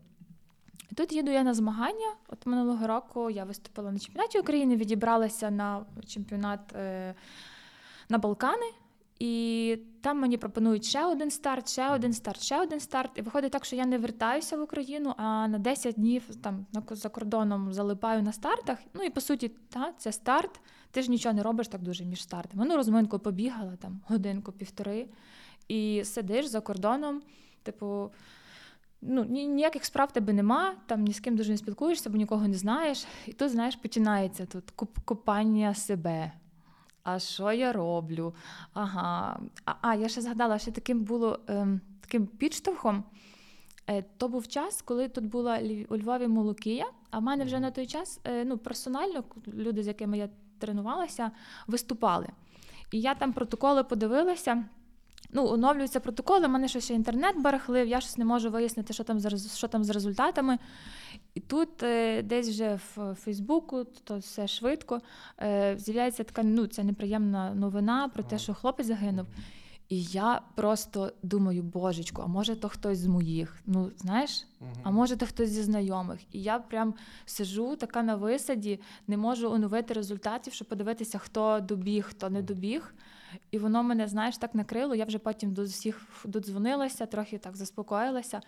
[0.91, 2.15] І тут їду я на змагання.
[2.27, 7.15] От минулого року я виступила на чемпіонаті України, відібралася на чемпіонат е,
[8.09, 8.71] на Балкани.
[9.19, 13.11] І там мені пропонують ще один старт, ще один старт, ще один старт.
[13.15, 17.09] І виходить так, що я не вертаюся в Україну, а на 10 днів там за
[17.09, 18.79] кордоном залипаю на стартах.
[18.93, 20.59] Ну і по суті, та, це старт.
[20.91, 22.65] Ти ж нічого не робиш так дуже між стартами.
[22.65, 25.07] Ну, розминку побігала там годинку-півтори,
[25.67, 27.21] і сидиш за кордоном,
[27.63, 28.11] типу.
[29.03, 32.53] Ну, ніяких справ тебе нема, там ні з ким дуже не спілкуєшся, бо нікого не
[32.53, 33.05] знаєш.
[33.25, 34.71] І тут, знаєш, починається тут
[35.05, 36.31] купання себе
[37.03, 38.33] а що я роблю?
[38.73, 39.39] Ага.
[39.65, 43.03] А, а я ще згадала, що таким було ем, таким підштовхом.
[43.87, 47.71] Е, то був час, коли тут була у Львові Молокія, а в мене вже на
[47.71, 51.31] той час е, ну, персонально люди, з якими я тренувалася,
[51.67, 52.27] виступали.
[52.91, 54.63] І я там протоколи подивилася.
[55.33, 59.03] Ну, оновлюються протоколи, в мене ще ще інтернет барахлив, я щось не можу вияснити, що
[59.03, 60.57] там з що там з результатами.
[61.35, 65.01] І тут е, десь вже в Фейсбуку, то все швидко,
[65.41, 69.27] е, з'являється така ну, ця неприємна новина про те, що хлопець загинув.
[69.91, 74.47] І я просто думаю, божечко, а може то хтось з моїх, ну знаєш,
[74.83, 76.19] а може то хтось зі знайомих.
[76.31, 76.93] І я прям
[77.25, 82.93] сиджу така на висаді, не можу оновити результатів, щоб подивитися, хто добіг, хто не добіг.
[83.51, 84.95] І воно мене, знаєш, так накрило.
[84.95, 88.41] Я вже потім до всіх додзвонилася, трохи так заспокоїлася.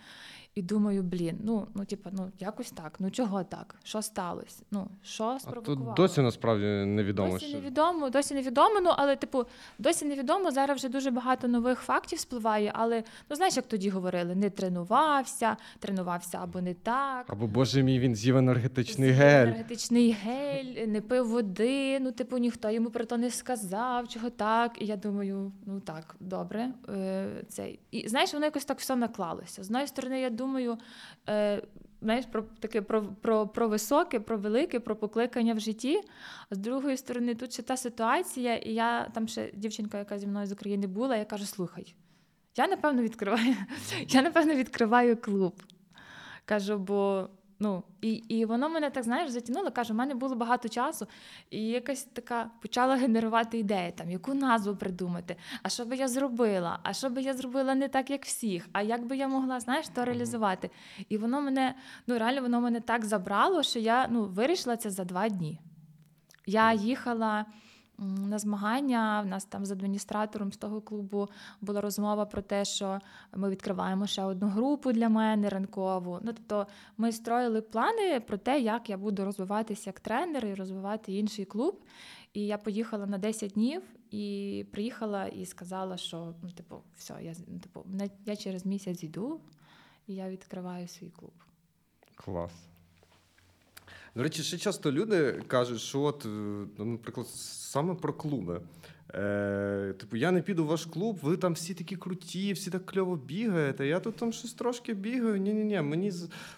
[0.54, 2.96] І думаю, блін, ну ну типу, ну якось так.
[2.98, 3.74] Ну чого так?
[3.84, 4.62] Що сталося?
[4.70, 5.90] Ну що спровокувало?
[5.90, 7.32] А досі насправді невідомо.
[7.32, 7.58] Досі що...
[7.58, 8.80] невідомо, досі невідомо.
[8.82, 9.44] Ну але, типу,
[9.78, 10.50] досі невідомо.
[10.50, 12.72] Зараз вже дуже багато нових фактів спливає.
[12.74, 17.24] Але ну знаєш, як тоді говорили: не тренувався, тренувався або не так.
[17.28, 19.46] Або боже мій він з'їв енергетичний з'їв гель.
[19.46, 22.00] Енергетичний гель, не пив води.
[22.00, 24.82] Ну, типу, ніхто йому про то не сказав, чого так.
[24.82, 26.70] І я думаю, ну так, добре.
[26.88, 27.78] Е, цей.
[27.90, 29.62] І знаєш, воно якось так все наклалося.
[29.62, 30.43] З однієї сторони, я думаю,
[31.28, 31.62] е,
[32.02, 36.00] знаєш, про таке про, про, про високе, про велике, про покликання в житті.
[36.50, 40.26] А з другої сторони, тут ще та ситуація, і я там ще дівчинка, яка зі
[40.26, 41.94] мною з України була, я кажу: слухай,
[42.56, 43.56] я напевно відкриваю,
[44.08, 45.62] я напевно відкриваю клуб.
[46.44, 47.28] Кажу, бо
[47.58, 49.70] Ну, І і воно мене так знаєш, затягнуло.
[49.70, 51.06] Каже, в мене було багато часу,
[51.50, 56.78] і якась така почала генерувати ідеї, там, яку назву придумати, а що би я зробила,
[56.82, 59.88] а що би я зробила не так, як всіх, а як би я могла знаєш,
[59.88, 60.70] то реалізувати.
[61.08, 61.74] І воно мене,
[62.06, 65.60] ну реально, воно мене так забрало, що я ну, вирішила це за два дні.
[66.46, 67.46] Я їхала
[67.98, 69.20] на змагання.
[69.20, 71.28] В нас там з адміністратором з того клубу
[71.60, 72.98] була розмова про те, що
[73.34, 76.18] ми відкриваємо ще одну групу для мене ранкову.
[76.22, 81.12] Ну тобто ми строїли плани про те, як я буду розвиватися як тренер і розвивати
[81.12, 81.80] інший клуб.
[82.32, 87.34] І я поїхала на 10 днів і приїхала і сказала, що ну, типу, все, я
[87.48, 87.84] ну, типу,
[88.26, 89.40] я через місяць йду
[90.06, 91.34] і я відкриваю свій клуб.
[92.14, 92.52] Клас.
[94.16, 96.28] До речі, ще часто люди кажуть, що от, е,
[96.78, 98.60] наприклад, саме про клуби.
[99.14, 102.86] Е, Типу, я не піду в ваш клуб, ви там всі такі круті, всі так
[102.86, 103.86] кльово бігаєте.
[103.86, 105.36] Я тут там щось трошки бігаю.
[105.36, 106.12] Ні-ні-ні, мені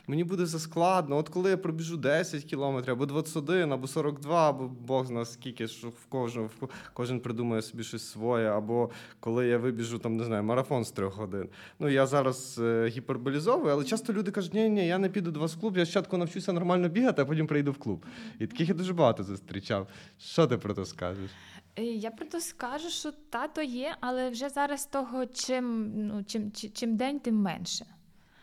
[0.07, 1.17] мені буде заскладно.
[1.17, 5.89] От коли я пробіжу 10 кілометрів, або 21, або 42, або Бог знає скільки, що
[5.89, 10.85] в в кожен придумає собі щось своє, або коли я вибіжу там, не знаю, марафон
[10.85, 11.49] з трьох годин.
[11.79, 15.41] Ну я зараз е, гіперболізовую, але часто люди кажуть, ні, ні, я не піду до
[15.41, 18.07] вас в клуб, я спочатку навчуся нормально бігати, а потім прийду в клуб.
[18.39, 19.89] І таких я дуже багато зустрічав.
[20.19, 21.31] Що ти про це скажеш?
[21.79, 26.53] Е, я про то скажу, що тато є, але вже зараз того, чим ну, чим,
[26.53, 27.87] чим день, тим менше.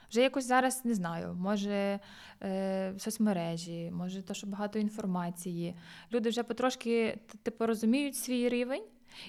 [0.10, 2.00] Вже якось зараз не знаю, може
[2.43, 5.76] е, соцмережі, може то, що багато інформації.
[6.12, 8.84] Люди вже потрошки типу, розуміють свій рівень,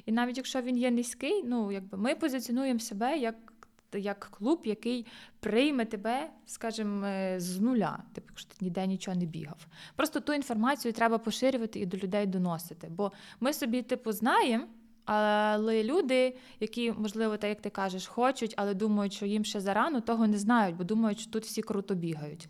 [0.06, 3.52] і навіть якщо він є низький, ну якби ми позиціонуємо себе як
[3.98, 5.06] як клуб, який
[5.40, 9.66] прийме тебе, скажімо, е, з нуля, типу, якщо ти ніде нічого не бігав.
[9.96, 12.88] Просто ту інформацію треба поширювати і до людей доносити.
[12.90, 14.66] Бо ми собі, типу, знаємо.
[15.04, 20.00] Але люди, які, можливо, так як ти кажеш, хочуть, але думають, що їм ще зарано,
[20.00, 22.48] того не знають, бо думають, що тут всі круто бігають.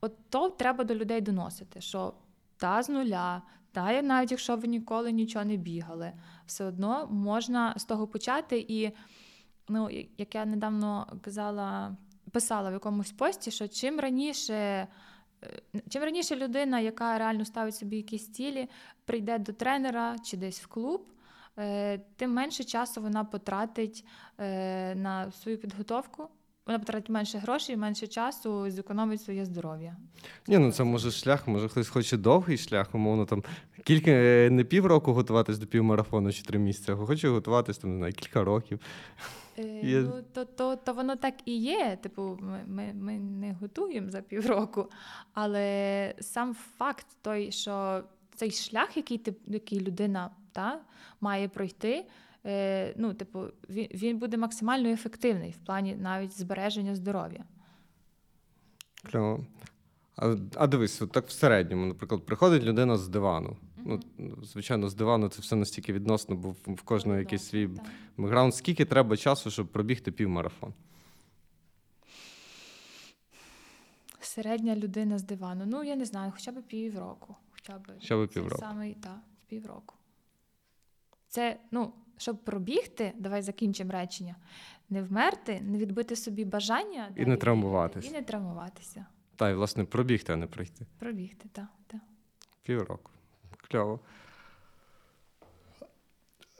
[0.00, 2.14] От то треба до людей доносити, що
[2.56, 6.12] та з нуля, та навіть якщо ви ніколи нічого не бігали,
[6.46, 8.64] все одно можна з того почати.
[8.68, 8.90] І
[9.68, 11.96] ну, як я недавно казала,
[12.30, 14.54] писала в якомусь пості, що чим раніше.
[14.54, 14.88] Е,
[15.88, 18.68] чим раніше людина, яка реально ставить собі якісь цілі,
[19.04, 21.12] прийде до тренера чи десь в клуб,
[21.58, 24.04] е, тим менше часу вона потратить
[24.38, 26.28] е, на свою підготовку,
[26.66, 29.96] вона потратить менше грошей, менше часу, зекономить своє здоров'я.
[30.46, 33.44] Ні, ну це може шлях, може хтось хоче довгий шлях, умовно там
[33.84, 37.96] кілька е, не півроку готуватись до півмарафону чи три місяці, а хоче готуватись там, не
[37.96, 38.80] знаю, кілька років.
[39.58, 40.00] Е, є...
[40.00, 41.98] Ну, то, то, то воно так і є.
[42.02, 44.90] Типу, ми, ми, ми не готуємо за півроку,
[45.34, 48.02] але сам факт той, що
[48.34, 50.80] цей шлях, який ти, який людина та,
[51.20, 52.04] має пройти.
[52.46, 57.44] Е, ну, типу, він він буде максимально ефективний в плані навіть збереження здоров'я.
[59.10, 59.44] Кльово.
[60.16, 63.56] А а дивись, от так в середньому, наприклад, приходить людина з дивану.
[63.86, 64.00] Mm-hmm.
[64.18, 67.68] Ну, Звичайно, з дивану це все настільки відносно, бо в кожного якийсь свій
[68.16, 68.54] бекграунд.
[68.54, 70.74] Скільки треба часу, щоб пробігти півмарафон?
[74.20, 75.64] Середня людина з дивану.
[75.66, 77.36] Ну, я не знаю, хоча б півроку.
[77.50, 78.60] Хоча б, хоча б півроку.
[78.60, 79.94] Саме, так, півроку.
[81.28, 84.36] Це, ну, щоб пробігти, давай закінчимо речення,
[84.90, 88.08] не вмерти, не відбити собі бажання і не травмуватися.
[88.08, 89.06] І не травмуватися.
[89.36, 90.86] Так, і, власне, пробігти, а не пройти.
[90.98, 91.66] Пробігти, так.
[91.86, 92.00] так.
[92.62, 93.10] Півроку.
[93.70, 94.00] Кльово.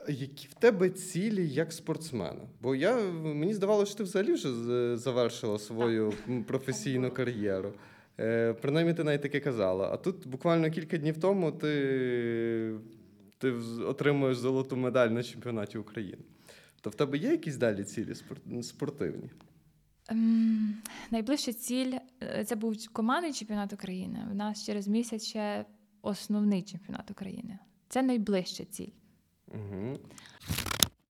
[0.07, 2.41] Які в тебе цілі як спортсмена?
[2.61, 6.13] Бо я мені здавалося, що ти взагалі вже завершила свою
[6.47, 7.73] професійну кар'єру.
[8.19, 9.89] Е, Принаймні, ти навіть таке казала.
[9.93, 12.75] А тут буквально кілька днів тому ти
[13.43, 13.51] ти
[13.83, 16.23] отримуєш золоту медаль на чемпіонаті України.
[16.81, 18.13] То в тебе є якісь далі цілі
[18.61, 19.29] спортивні?
[20.09, 20.75] Ем,
[21.11, 24.27] найближча ціль е, це був командний чемпіонат України.
[24.31, 25.65] У нас через місяць ще
[26.01, 27.59] основний чемпіонат України.
[27.89, 28.91] Це найближча ціль.
[29.47, 29.99] Угу.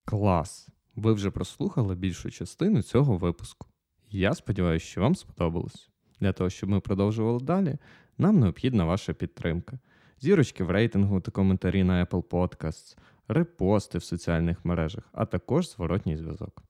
[0.06, 0.67] Клас!
[0.96, 3.67] Ви вже прослухали більшу частину цього випуску.
[4.10, 5.89] Я сподіваюся, що вам сподобалось.
[6.19, 7.78] Для того, щоб ми продовжували далі,
[8.17, 9.80] нам необхідна ваша підтримка
[10.23, 16.17] зірочки в рейтингу та коментарі на Apple Podcasts, репости в соціальних мережах, а також зворотній
[16.17, 16.63] зв'язок.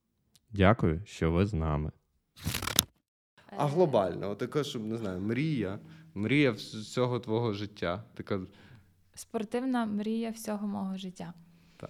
[0.51, 1.91] Дякую, що ви з нами.
[3.57, 5.79] А глобально, така, щоб не знаю, мрія,
[6.13, 8.03] мрія всього твого життя.
[8.13, 8.39] Така...
[9.15, 11.33] Спортивна мрія всього мого життя.
[11.77, 11.89] Так.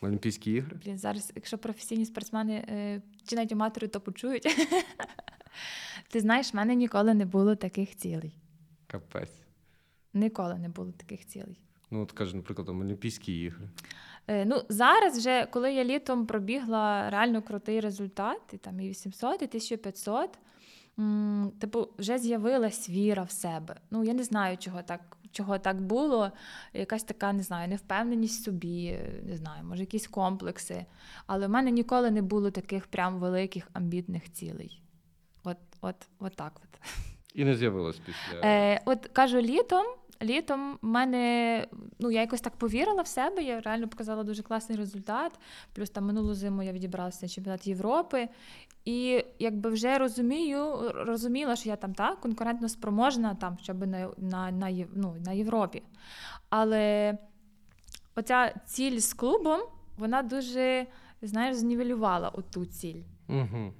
[0.00, 0.76] Олімпійські ігри?
[0.84, 4.46] Блін, зараз, якщо професійні спортсмени е, чи навіть аматори, то почують.
[6.10, 8.36] Ти знаєш, в мене ніколи не було таких цілей.
[8.86, 9.41] Капець.
[10.14, 11.60] Ніколи не було таких цілей.
[11.90, 13.68] Ну, от кажу, наприклад, там Олімпійські ігри.
[14.28, 19.42] Е, ну, Зараз, вже, коли я літом пробігла реально крутий результат, і там і 800,
[19.42, 20.38] і 1500,
[20.98, 23.76] м- типу, вже з'явилась віра в себе.
[23.90, 26.32] Ну, я не знаю, чого так чого так було.
[26.72, 30.86] Якась така, не знаю, невпевненість в собі, не знаю, може, якісь комплекси.
[31.26, 34.82] Але в мене ніколи не було таких прям великих амбітних цілей.
[35.44, 36.80] От, от, от так от.
[37.34, 38.40] І не з'явилось після.
[38.44, 39.86] Е, От кажу, літом
[40.22, 41.66] літом в мене
[41.98, 43.42] ну я якось так повірила в себе.
[43.42, 45.38] Я реально показала дуже класний результат.
[45.72, 48.28] Плюс там минулу зиму я відібралася на чемпіонат Європи.
[48.84, 54.50] І якби вже розумію, розуміла, що я там так конкурентно спроможна, там щоб на на,
[54.50, 55.82] на, ну, на Європі.
[56.48, 57.18] Але
[58.16, 59.60] оця ціль з клубом,
[59.98, 60.86] вона дуже,
[61.22, 63.02] знаєш, знівелювала оту ціль.
[63.28, 63.72] Угу.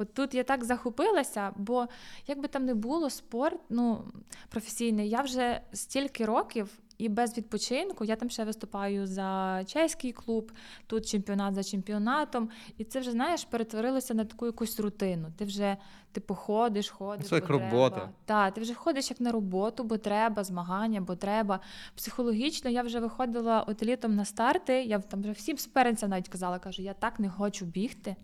[0.00, 1.86] От тут я так захопилася, бо
[2.26, 4.04] як би там не було, спорт ну,
[4.48, 10.52] професійний, я вже стільки років і без відпочинку я там ще виступаю за чеський клуб,
[10.86, 12.48] тут чемпіонат за чемпіонатом.
[12.78, 15.32] І це вже, знаєш, перетворилося на таку якусь рутину.
[15.36, 15.76] Ти вже
[16.12, 17.26] типу ходиш, ходиш.
[17.26, 18.08] Це як робота.
[18.24, 21.60] Так, ти вже ходиш як на роботу, бо треба, змагання, бо треба.
[21.94, 24.82] Психологічно я вже виходила от літом на старти.
[24.82, 28.16] Я там вже всім суперницям навіть казала, кажу, я так не хочу бігти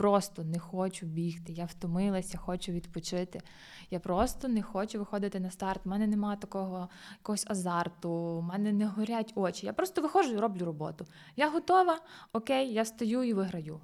[0.00, 1.52] просто не хочу бігти.
[1.52, 3.40] Я втомилася, хочу відпочити.
[3.90, 5.80] Я просто не хочу виходити на старт.
[5.84, 9.66] У мене немає такого якогось азарту, у мене не горять очі.
[9.66, 11.06] Я просто виходжу і роблю роботу.
[11.36, 12.00] Я готова,
[12.32, 13.80] окей, я стою і виграю.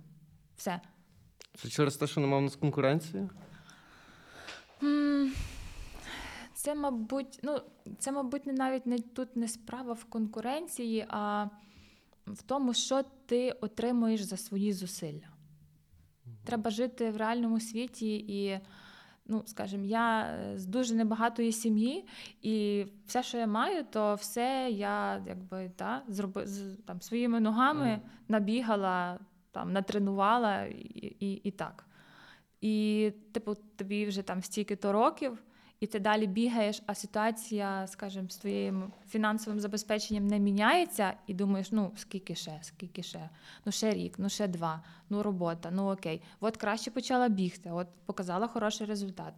[0.57, 0.81] Все.
[1.55, 3.29] Це через те, що немає у нас конкуренції?
[6.55, 7.61] Це, мабуть, ну,
[7.99, 11.47] це, мабуть, не навіть не тут не справа в конкуренції, а
[12.26, 15.36] в тому, що ти отримуєш за свої зусилля.
[16.47, 18.61] Треба жити в реальному світі і.
[19.28, 22.05] Ну, скажімо, я е, з дуже небагатої сім'ї,
[22.42, 27.86] і все, що я маю, то все я якби та, зроби, з, там, своїми ногами
[27.86, 27.99] mm.
[28.28, 29.18] набігала,
[29.51, 31.86] там, натренувала і, і, і так.
[32.61, 35.42] І, типу, тобі вже там стільки-то років,
[35.81, 41.72] і ти далі бігаєш, а ситуація, скажімо, з твоїм фінансовим забезпеченням не міняється, і думаєш,
[41.72, 43.29] ну скільки ще, скільки ще,
[43.64, 46.22] ну ще рік, ну ще два, ну робота, ну окей.
[46.41, 49.35] От краще почала бігти, от показала хороший результат.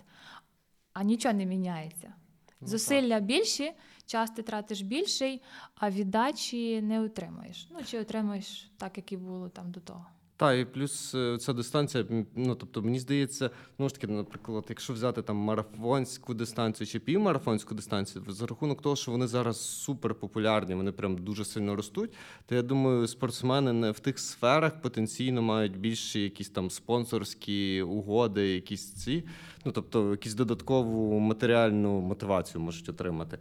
[0.92, 2.14] А нічого не міняється.
[2.60, 3.72] Ну, Зусилля більші,
[4.06, 5.42] час ти тратиш більший,
[5.74, 7.68] а віддачі не отримаєш.
[7.70, 10.06] Ну чи отримаєш так, як і було там до того.
[10.38, 12.04] Так, і плюс е, ця дистанція,
[12.36, 17.74] ну тобто, мені здається, ну ж таки, наприклад, якщо взяти там марафонську дистанцію чи півмарафонську
[17.74, 22.10] дистанцію, за рахунок того, що вони зараз супер популярні, вони прям дуже сильно ростуть,
[22.46, 28.48] то я думаю, спортсмени не в тих сферах потенційно мають більші якісь там спонсорські угоди,
[28.48, 29.24] якісь ці,
[29.64, 33.38] ну тобто, якісь додаткову матеріальну мотивацію можуть отримати.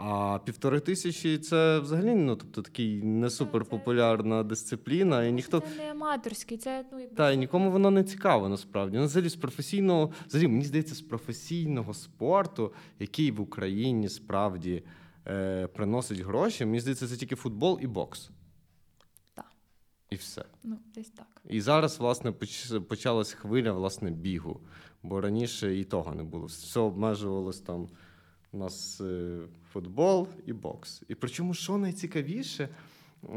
[0.00, 5.60] А півтори тисячі це взагалі ну, тобто, такий не суперпопулярна дисципліна, і ніхто.
[5.60, 8.96] Це не аматорський, це ну якби Та і нікому воно не цікаво насправді.
[8.96, 14.82] Ну, взагалі з професійного, взагалі, мені здається, з професійного спорту, який в Україні справді
[15.26, 18.30] е, приносить гроші, мені здається, це тільки футбол і бокс.
[20.10, 20.44] І все.
[20.64, 21.42] ну десь так.
[21.48, 22.32] І зараз, власне,
[22.88, 24.60] почалась хвиля власне, бігу.
[25.02, 26.46] Бо раніше і того не було.
[26.46, 27.88] Все обмежувалось там.
[28.52, 29.38] У нас е,
[29.72, 31.02] футбол і бокс.
[31.08, 32.68] І причому, що найцікавіше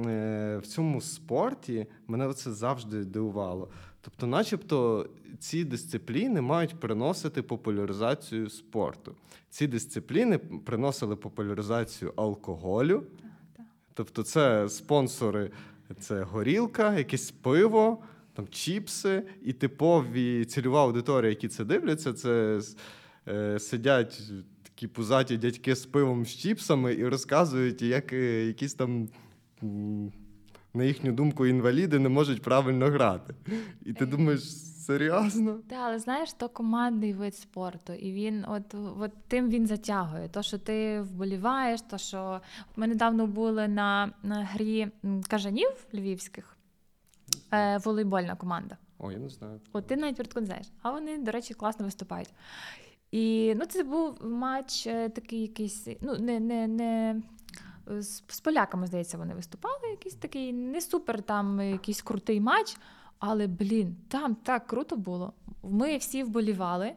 [0.05, 3.69] е, в цьому спорті, мене це завжди дивувало.
[4.01, 5.09] Тобто, начебто,
[5.39, 9.15] ці дисципліни мають приносити популяризацію спорту.
[9.49, 13.03] Ці дисципліни приносили популяризацію алкоголю.
[13.93, 15.51] Тобто, це спонсори,
[15.99, 18.03] це горілка, якесь пиво,
[18.33, 22.61] там чіпси, і типові цільова аудиторія, які це дивляться, це
[23.27, 24.21] е, сидять
[24.81, 29.09] такі пузаті дядьки з пивом з чіпсами і розказують, як е, якісь там.
[30.73, 33.35] На їхню думку, інваліди не можуть правильно грати.
[33.85, 34.41] І ти думаєш,
[34.85, 35.59] серйозно?
[35.69, 40.29] Та, але знаєш, то командний вид спорту, і він от, от тим він затягує.
[40.29, 42.41] То, що ти вболіваєш, то що
[42.75, 44.87] ми недавно були на, на грі
[45.27, 46.57] кажанів львівських,
[47.53, 48.77] е, волейбольна команда.
[48.97, 49.61] О, я не знаю.
[49.73, 50.67] От ти навіть не знаєш.
[50.81, 52.29] А вони, до речі, класно виступають.
[53.11, 57.21] І ну, це був матч е, такий якийсь, ну, не, не, не
[57.87, 59.89] з, з поляками, здається, вони виступали.
[59.91, 62.77] Якийсь такий не супер там е, якийсь крутий матч.
[63.23, 65.33] Але блін, там так круто було.
[65.63, 66.91] Ми всі вболівали.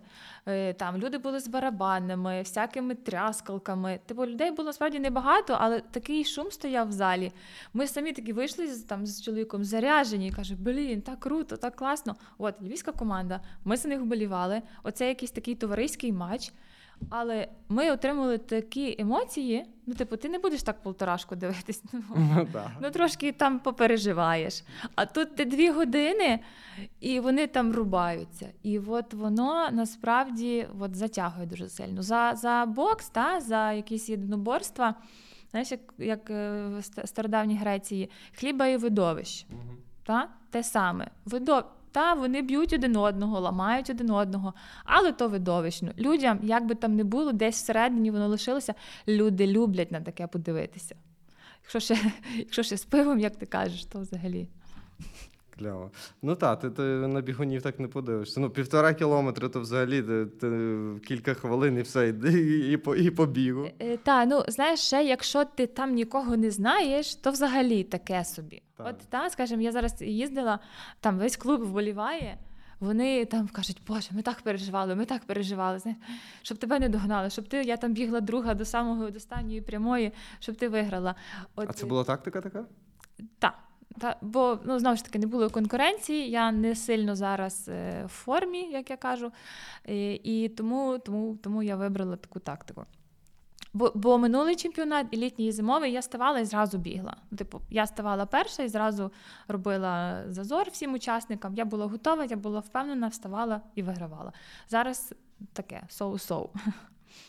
[0.46, 4.00] е, Там люди були з барабанами, всякими тряскалками.
[4.06, 7.32] Типу людей було справді небагато, але такий шум стояв в залі.
[7.74, 12.16] Ми самі такі вийшли там з чоловіком заряжені і каже: Блін, так круто, так класно.
[12.38, 13.40] От львівська команда.
[13.64, 14.62] Ми за них вболівали.
[14.82, 16.52] Оце якийсь такий товариський матч.
[17.10, 19.64] Але ми отримали такі емоції.
[19.86, 21.82] Ну, типу, ти не будеш так полторашку дивитись.
[21.92, 22.46] Ну, Ну.
[22.80, 24.64] Ну, трошки там попереживаєш.
[24.94, 26.40] А тут ти дві години,
[27.00, 28.48] і вони там рубаються.
[28.62, 32.02] І от воно насправді от, затягує дуже сильно.
[32.02, 34.94] За, за бокс, та, за якісь єдиноборства,
[35.50, 39.46] знаєш, як, як е, в ста- стародавній Греції, хліба і видовищ.
[39.50, 39.76] Мгм.
[40.04, 40.28] Та?
[40.50, 41.08] Те саме.
[41.24, 41.64] Видо...
[41.94, 45.92] Та, вони б'ють один одного, ламають один одного, але то видовищно.
[45.98, 48.74] Людям, як би там не було, десь всередині воно лишилося,
[49.08, 50.96] люди люблять на таке подивитися.
[51.62, 54.48] Якщо ще, якщо ще з пивом, як ти кажеш, то взагалі.
[55.58, 55.90] Кльово.
[56.22, 58.40] Ну так, ти, ти на бігунів так не подивишся.
[58.40, 63.10] Ну, півтора кілометри, то взагалі ти, ти кілька хвилин і все, і, і, по, і
[63.10, 63.68] по бігу.
[63.78, 68.62] Е, та, ну знаєш, ще якщо ти там нікого не знаєш, то взагалі таке собі.
[68.76, 68.86] Так.
[68.90, 70.58] От та, скажімо, я зараз їздила,
[71.00, 72.38] там весь клуб вболіває.
[72.80, 75.78] Вони там кажуть, Боже, ми так переживали, ми так переживали.
[75.78, 76.00] Знаєш,
[76.42, 80.12] щоб тебе не догнали, щоб ти я там бігла друга до самого до останньої прямої,
[80.38, 81.14] щоб ти виграла.
[81.56, 82.64] От, А це була тактика така?
[83.38, 83.54] Так.
[83.98, 86.30] Та, бо ну знову ж таки не було конкуренції.
[86.30, 89.32] Я не сильно зараз е, в формі, як я кажу,
[89.88, 92.84] і, і тому, тому, тому я вибрала таку тактику.
[93.72, 97.16] Бо, бо минулий чемпіонат, і літній і зимовий, я ставала і зразу бігла.
[97.38, 99.12] Типу, я ставала перша і зразу
[99.48, 101.54] робила зазор всім учасникам.
[101.54, 104.32] Я була готова, я була впевнена, вставала і вигравала.
[104.68, 105.14] Зараз
[105.52, 106.48] таке соу-соу.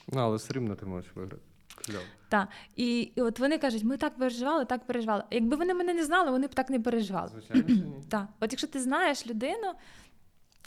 [0.08, 1.44] Ну, але все рівно ти можеш виграти.
[1.86, 2.04] Кльово.
[2.30, 2.48] Та.
[2.76, 5.24] І, і от вони кажуть, ми так переживали, так переживали.
[5.32, 7.30] Якби вони мене не знали, вони б так не переживали.
[7.30, 7.94] Звичайно, що ні.
[8.10, 9.74] Так, от якщо ти знаєш людину,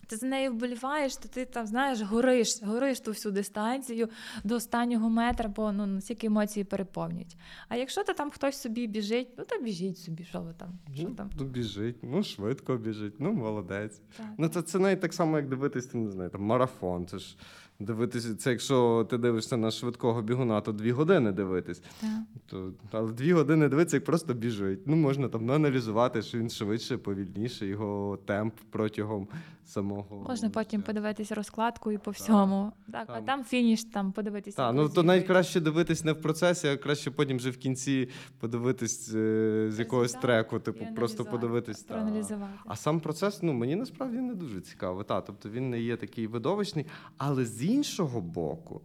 [0.07, 4.09] ти за нею вболіваєш, то ти там знаєш, гориш, гориш ту всю дистанцію
[4.45, 7.37] до останнього метра, бо ну настільки емоції переповнюють.
[7.69, 10.69] А якщо то там хтось собі біжить, ну то біжіть собі, що ви там?
[10.95, 11.31] Що Ну, там?
[11.39, 14.01] ну, біжить, ну швидко біжить, ну молодець.
[14.17, 14.27] Так.
[14.39, 17.07] Ну це, це навіть так само, як дивитись, там, не знаю, там марафон.
[17.07, 17.37] Це ж
[17.81, 21.83] дивитися, це якщо ти дивишся на швидкого бігуна, то дві години дивитись.
[22.01, 22.11] Так.
[22.47, 24.81] То, але дві години дивитися, як просто біжить.
[24.87, 29.29] Ну, можна там аналізувати, що він швидше, повільніше, його темп протягом
[29.69, 30.25] самого.
[30.29, 30.87] Можна потім цього.
[30.87, 32.73] подивитися розкладку і по всьому.
[32.93, 33.45] Так, а Там.
[33.45, 34.57] фініш, там подивитися.
[34.57, 38.09] Так, ну то навіть краще дивитись не в процесі, а краще потім вже в кінці
[38.41, 41.83] подивитись е, з якогось треку, типу, просто подивитись.
[41.83, 41.95] та.
[41.95, 42.53] проаналізувати.
[42.67, 45.05] А сам процес, ну мені насправді не дуже цікаво.
[45.05, 46.87] Та, тобто він не є такий видовищний.
[47.17, 48.81] Але з іншого боку,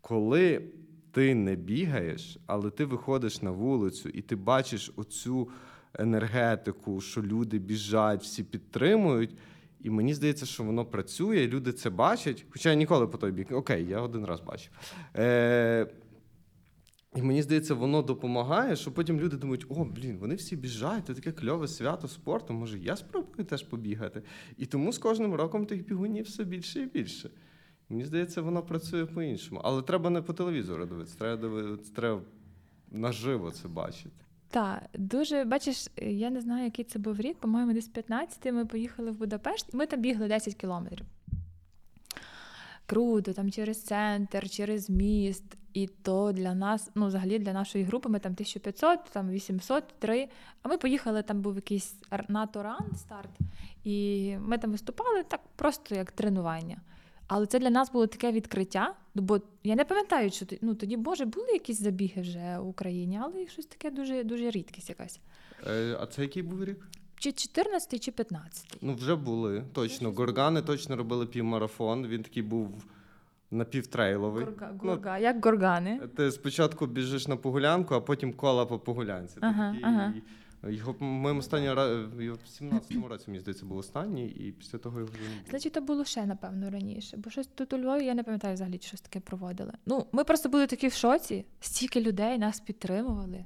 [0.00, 0.62] коли
[1.12, 5.48] ти не бігаєш, але ти виходиш на вулицю і ти бачиш оцю
[5.94, 9.36] енергетику, що люди біжать, всі підтримують.
[9.82, 12.46] І мені здається, що воно працює, люди це бачать.
[12.50, 13.52] Хоча я ніколи по той бік.
[13.52, 14.72] Окей, я один раз бачив.
[15.16, 15.86] Е-
[17.16, 21.14] і мені здається, воно допомагає, що потім люди думають, о, блін, вони всі біжать, це
[21.14, 24.22] таке кльове свято спорту, може я спробую теж побігати.
[24.56, 27.30] І тому з кожним роком тих бігунів все більше і більше.
[27.88, 29.60] Мені здається, воно працює по-іншому.
[29.64, 32.22] Але треба не по телевізору дивитися, треба дивитися, треба
[32.90, 34.24] наживо це бачити.
[34.52, 37.38] Так, дуже бачиш, я не знаю, який це був рік.
[37.38, 41.06] По-моєму, десь 15 ми поїхали в Будапешт, і ми там бігли 10 кілометрів.
[42.86, 45.44] Круто, там через центр, через міст.
[45.74, 50.28] І то для нас, ну, взагалі для нашої групи, ми там 1500, там 800, 3.
[50.62, 51.94] А ми поїхали, там був якийсь
[52.28, 53.30] НАТО ран старт,
[53.84, 56.80] і ми там виступали так просто як тренування.
[57.26, 58.94] Але це для нас було таке відкриття.
[59.14, 63.20] Ну, бо я не пам'ятаю, що ну, тоді, Боже, були якісь забіги вже в Україні,
[63.22, 65.20] але щось таке дуже, дуже рідкість якась.
[65.66, 66.86] Е, а це який був рік?
[67.18, 70.10] Чи 14 чи 15 Ну, вже були, точно.
[70.12, 72.06] Горгани точно робили півмарафон.
[72.06, 72.84] Він такий був
[73.50, 74.44] напівтрейловий.
[74.44, 76.00] Горга, Ну, як горгани.
[76.16, 79.38] Ти спочатку біжиш на погулянку, а потім кола по погулянці.
[79.40, 80.14] Ага, такий- ага.
[80.68, 82.20] Його ми останній раз в
[82.62, 85.40] 17-му році, мені здається, був останній, і після того його вже не було.
[85.50, 87.16] Значить, то було ще, напевно, раніше.
[87.16, 89.72] Бо щось тут у Львові, я не пам'ятаю взагалі, що щось таке проводили.
[89.86, 93.44] Ну, ми просто були такі в шоці, стільки людей нас підтримували.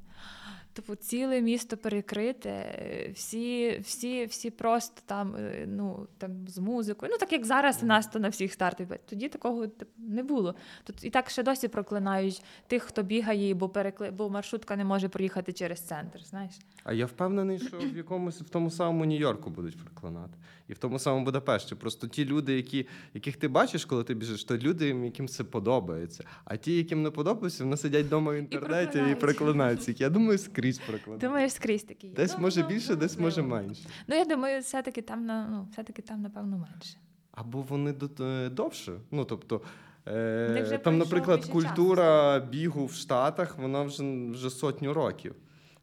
[0.77, 7.13] Типу, ціле місто перекрите, е, всі, всі, всі просто там, е, ну, там з музикою.
[7.13, 8.89] Ну, так як зараз у нас то на всіх стартах.
[9.09, 10.55] Тоді такого типу, не було.
[10.85, 14.11] Тут і так ще досі проклинають тих, хто бігає, бо перекли...
[14.11, 16.21] бо маршрутка не може проїхати через центр.
[16.25, 16.53] Знаєш?
[16.85, 20.39] А я впевнений, що в якомусь в тому самому Нью-Йорку будуть проклинати.
[20.69, 21.75] І в тому самому Будапешті.
[21.75, 26.25] Просто ті люди, які, яких ти бачиш, коли ти біжиш, то люди, яким це подобається.
[26.45, 29.21] А ті, яким не подобається, вони сидять вдома в інтернеті і проклинають.
[29.21, 30.01] проклинають.
[30.01, 31.21] Я думаю, скрізь проклинають.
[31.21, 32.07] Думаєш, скрізь такі.
[32.07, 32.13] є.
[32.15, 33.89] Десь Ну, може ну, більше, ну, десь може менше.
[34.07, 36.97] Ну, я думаю, все-таки там, на- ну, все-таки там, напевно, менше.
[37.33, 38.93] Або вони е, довше.
[39.11, 39.61] Ну тобто.
[40.09, 45.35] Е, там, наприклад, культура бігу в Штатах, вона вже, вже сотню років.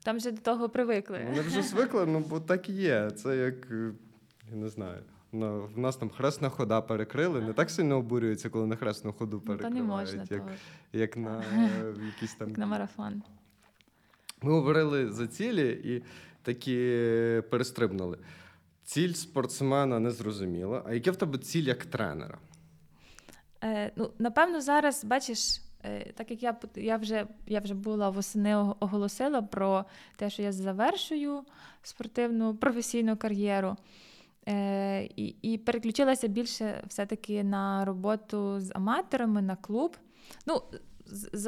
[0.03, 1.25] Там вже до того привикли.
[1.29, 3.11] Вони вже звикли, ну бо так і є.
[3.11, 3.91] Це як, е,
[4.51, 5.03] я не знаю.
[5.31, 9.35] На, в нас там хресна хода перекрили, не так сильно обурюються, коли на хресну ходу
[9.35, 10.51] Ну, то перекривають, не можна, як, то,
[10.97, 11.43] як на
[12.05, 12.49] якісь там.
[12.49, 13.23] як на марафон.
[14.43, 16.03] Ми говорили за цілі і
[16.41, 16.75] такі
[17.49, 18.17] перестрибнули.
[18.83, 20.83] Ціль спортсмена не зрозуміла.
[20.85, 22.37] А яке в тебе ціль як тренера?
[23.63, 28.55] Е, ну, напевно, зараз бачиш, е, так як я, я, вже, я вже була восени
[28.55, 29.85] оголосила про
[30.15, 31.43] те, що я завершую
[31.83, 33.75] спортивну професійну кар'єру.
[34.47, 39.97] Е, і, і переключилася більше все-таки на роботу з аматорами, на клуб.
[40.45, 40.61] Ну,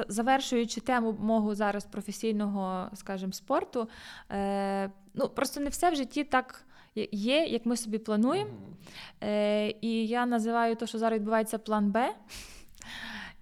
[0.07, 3.89] завершуючи тему мого зараз професійного, скажімо, спорту,
[4.31, 6.65] е, ну, просто не все в житті так
[7.11, 8.51] є, як ми собі плануємо.
[9.23, 12.13] Е, і я називаю те, що зараз відбувається план Б.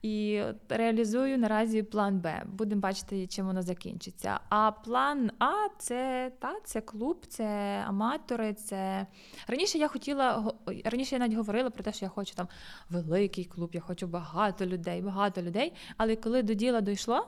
[0.03, 2.43] І реалізую наразі план Б.
[2.45, 4.39] Будемо бачити, чим воно закінчиться.
[4.49, 7.45] А план А це та це клуб, це
[7.87, 8.53] аматори.
[8.53, 9.07] Це
[9.47, 10.53] раніше я хотіла
[10.85, 12.47] раніше я навіть говорила про те, що я хочу там
[12.89, 15.73] великий клуб, я хочу багато людей, багато людей.
[15.97, 17.27] Але коли до діла дійшло,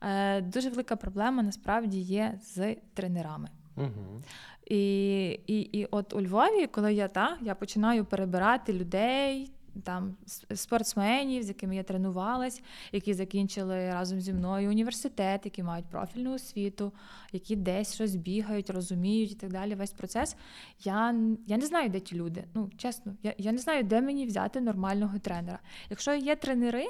[0.00, 3.48] е, дуже велика проблема насправді є з тренерами.
[3.76, 4.22] Угу.
[4.66, 9.52] І, і, і от у Львові, коли я та, я починаю перебирати людей,
[9.84, 10.16] там
[10.54, 12.62] спортсменів, з якими я тренувалась,
[12.92, 16.92] які закінчили разом зі мною університет, які мають профільну освіту,
[17.32, 19.74] які десь щось бігають, розуміють і так далі.
[19.74, 20.36] Весь процес.
[20.84, 21.14] Я,
[21.46, 22.44] я не знаю, де ті люди.
[22.54, 25.58] Ну, чесно, я, я не знаю, де мені взяти нормального тренера.
[25.90, 26.86] Якщо є тренери,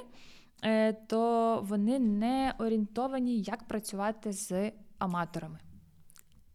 [0.64, 5.58] е, то вони не орієнтовані, як працювати з аматорами.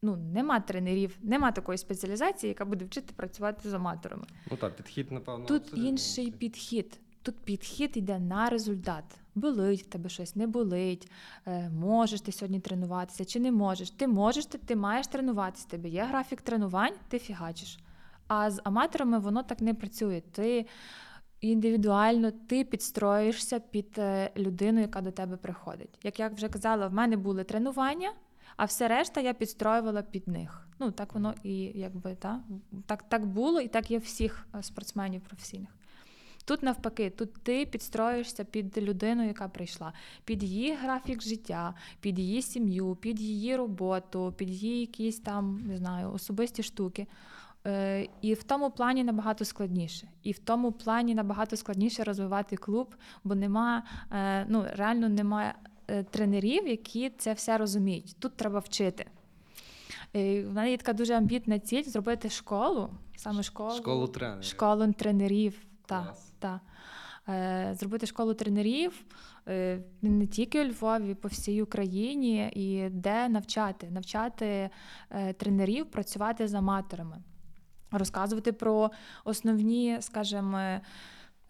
[0.02, 4.26] Ну, нема тренерів, нема такої спеціалізації, яка буде вчити працювати з аматорами.
[4.52, 5.46] Ну так, підхід, напевно.
[5.46, 7.00] Тут абсолютно інший підхід.
[7.22, 9.04] Тут підхід йде на результат.
[9.36, 11.12] Болить в тебе щось, не болить.
[11.48, 13.90] Е, можеш ти сьогодні тренуватися чи не можеш.
[13.90, 15.68] Ти можеш, ти, ти маєш тренуватися.
[15.68, 17.80] Тебе є графік тренувань, ти фігачиш.
[18.28, 20.22] А з аматорами воно так не працює.
[20.32, 20.66] Ти
[21.42, 26.00] індивідуально ти підстроїшся під е, людину, яка до тебе приходить.
[26.04, 28.14] Як я вже казала, в мене були тренування,
[28.58, 30.68] а все решта я підстроювала під них.
[30.80, 32.40] Ну так воно і якби та
[32.86, 35.70] так, так було, і так є всіх е, спортсменів професійних.
[36.46, 39.94] Тут навпаки, тут ти підстроїшся під людину, яка прийшла,
[40.26, 45.78] під її графік життя, під її сім'ю, під її роботу, під її якісь там не
[45.78, 47.08] знаю, особисті штуки.
[47.68, 50.08] Е, І в тому плані набагато складніше.
[50.24, 55.56] І в тому плані набагато складніше розвивати клуб, бо нема, е, ну реально немає
[56.12, 58.16] тренерів, які це все розуміють.
[58.20, 59.06] Тут треба вчити.
[60.16, 64.44] Е, В мене є така дуже амбітна ціль зробити школу, саме школу, Школу тренерів.
[64.44, 65.62] школу тренерів.
[65.86, 66.62] Та, та.
[67.30, 69.06] Е, Зробити школу тренерів
[69.48, 74.70] е, не тільки у Львові, по всій Україні, і де навчати, навчати
[75.12, 77.18] е, тренерів працювати з аматорами,
[77.92, 78.92] розказувати про
[79.26, 80.82] основні, скажімо, е,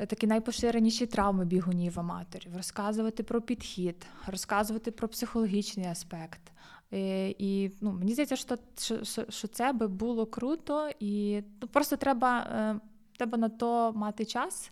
[0.06, 6.42] такі найпоширеніші травми бігунів аматорів, розказувати про підхід, розказувати про психологічний аспект.
[6.94, 11.68] Е, І ну, мені здається, що, що, що- що це би було круто, і ну,
[11.68, 12.80] просто треба, е,
[13.18, 14.72] треба на то мати час.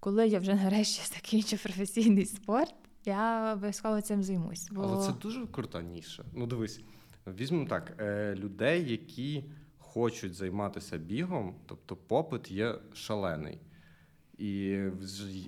[0.00, 4.68] Коли я вже нарешті закінчу професійний спорт, я обов'язково цим займусь.
[4.72, 4.82] Бо...
[4.82, 6.24] Але це дуже крута ніша.
[6.34, 6.80] Ну, дивись,
[7.26, 9.44] візьмемо так: е, людей, які
[9.78, 13.58] хочуть займатися бігом, тобто попит є шалений.
[14.38, 14.80] І,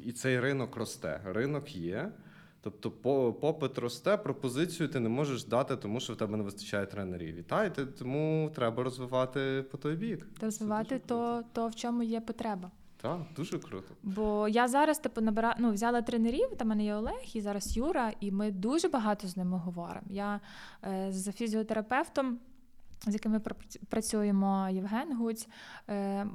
[0.04, 1.20] і цей ринок росте.
[1.24, 2.12] Ринок є.
[2.60, 6.86] Тобто по- попит росте, пропозицію ти не можеш дати, тому що в тебе не вистачає
[6.86, 7.34] тренерів.
[7.34, 10.26] Вітайте, тому треба розвивати по той бік.
[10.38, 12.70] Та розвивати то, то, в чому є потреба.
[12.96, 13.94] Так, дуже круто.
[14.02, 15.56] Бо я зараз типу набира...
[15.58, 19.36] ну, взяла тренерів, там мене є Олег і зараз Юра, і ми дуже багато з
[19.36, 20.06] ними говоримо.
[20.10, 20.40] Я
[20.84, 22.38] е, з фізіотерапевтом,
[23.06, 23.40] з яким ми
[23.88, 25.48] працюємо, Євген Гуць.
[25.88, 26.26] Е,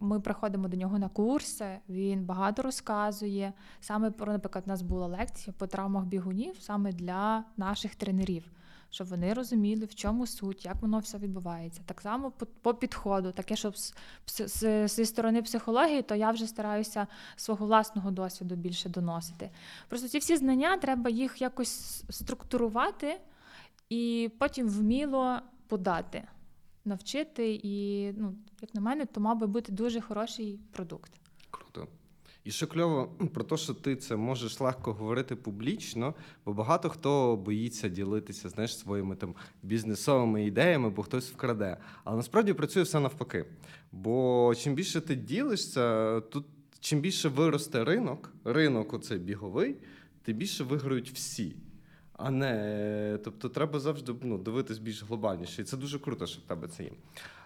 [0.00, 3.52] ми приходимо до нього на курси, він багато розказує.
[3.80, 8.52] Саме про, наприклад, у нас була лекція по травмах бігунів саме для наших тренерів,
[8.90, 11.82] щоб вони розуміли, в чому суть, як воно все відбувається.
[11.86, 12.32] Так само
[12.62, 13.94] по, підходу, таке, щоб з,
[14.26, 19.50] з, з, зі сторони психології, то я вже стараюся свого власного досвіду більше доносити.
[19.88, 23.20] Просто ці всі знання треба їх якось структурувати
[23.88, 25.38] і потім вміло
[25.68, 26.22] подати,
[26.88, 27.60] навчити.
[27.62, 31.12] І, ну, як на мене, то мав би бути дуже хороший продукт.
[31.50, 31.86] Круто.
[32.44, 36.14] І ще кльово про те, що ти це можеш легко говорити публічно,
[36.44, 41.76] бо багато хто боїться ділитися знаєш, своїми там бізнесовими ідеями, бо хтось вкраде.
[42.04, 43.44] Але насправді працює все навпаки.
[43.92, 46.46] Бо чим більше ти ділишся, тут
[46.80, 49.76] чим більше виросте ринок, ринок оцей біговий,
[50.22, 51.56] тим більше виграють всі.
[52.18, 55.62] А не, тобто треба завжди ну, дивитись більш глобальніше.
[55.62, 56.90] І це дуже круто, що в тебе це є.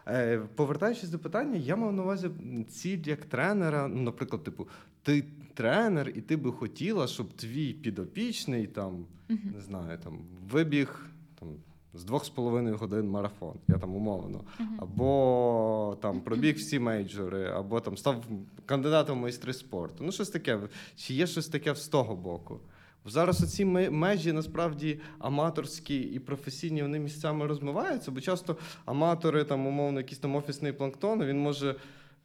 [0.09, 2.31] Е, повертаючись до питання, я мав на увазі
[2.71, 3.89] ціль як тренера.
[3.89, 4.69] Ну, наприклад, типу,
[5.03, 10.19] ти тренер, і ти би хотіла, щоб твій підопічний там, не знаю, там
[10.51, 11.07] вибіг
[11.41, 11.49] там,
[11.95, 14.45] з двох з половиною годин марафон, я там умовно,
[14.79, 18.25] або там пробіг всі мейджори, або там став
[18.67, 20.05] кандидатом в майстри спорту.
[20.05, 20.59] Ну, щось таке.
[20.97, 22.61] Чи є щось таке з того боку?
[23.05, 30.01] Зараз оці межі насправді аматорські і професійні вони місцями розмиваються, бо часто аматори, там, умовно,
[30.01, 31.77] якийсь там офісний планктон, він може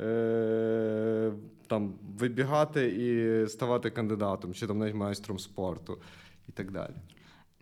[0.01, 1.31] е-
[1.67, 5.97] там, вибігати і ставати кандидатом, чи там навіть майстром спорту
[6.49, 6.93] і так далі.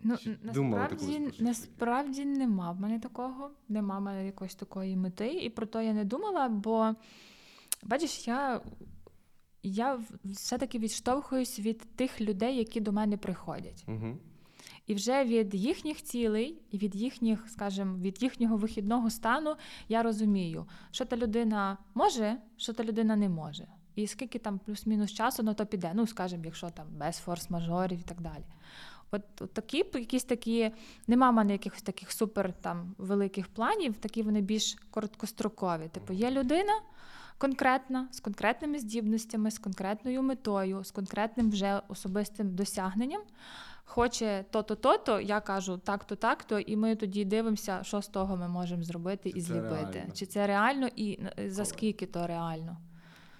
[0.02, 5.50] Ну, Чи насправді, насправді нема в мене такого, нема в мене якоїсь такої мети, і
[5.50, 6.94] про то я не думала, бо
[7.82, 8.60] бачиш, я,
[9.68, 13.84] я все-таки відштовхуюсь від тих людей, які до мене приходять.
[13.88, 14.16] Угу.
[14.86, 19.56] І вже від їхніх цілей і від їхніх, скажімо, від їхнього вихідного стану
[19.88, 23.66] я розумію, що та людина може, що та людина не може.
[23.94, 25.92] І скільки там плюс-мінус часу на то піде.
[25.94, 28.44] Ну, скажімо, якщо там без форс-мажорів і так далі.
[29.10, 30.70] От, от такі якісь такі,
[31.06, 35.88] нема в мене якихось таких супер там великих планів, такі вони більш короткострокові.
[35.88, 36.72] Типу, є людина
[37.38, 43.22] конкретна, з конкретними здібностями, з конкретною метою, з конкретним вже особистим досягненням.
[43.84, 48.48] Хоче то-то, то-то, я кажу так-то, так-то, і ми тоді дивимося, що з того ми
[48.48, 49.92] можемо зробити і зліпити.
[49.92, 50.12] реально?
[50.14, 52.76] Чи це реально і е, за скільки то реально.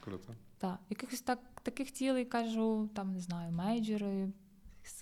[0.04, 0.34] Круто.
[0.58, 4.28] Так, якихось так, таких цілей кажу, там не знаю, мейджори,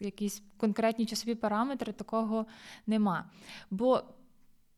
[0.00, 2.46] якісь конкретні часові параметри, такого
[2.86, 3.30] нема.
[3.70, 4.02] Бо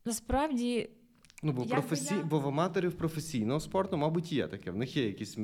[0.05, 0.89] насправді.
[1.43, 2.13] Ну, бо професі...
[2.15, 4.71] я- бо в аматорів професійного спорту, мабуть, є таке.
[4.71, 5.37] В них є якісь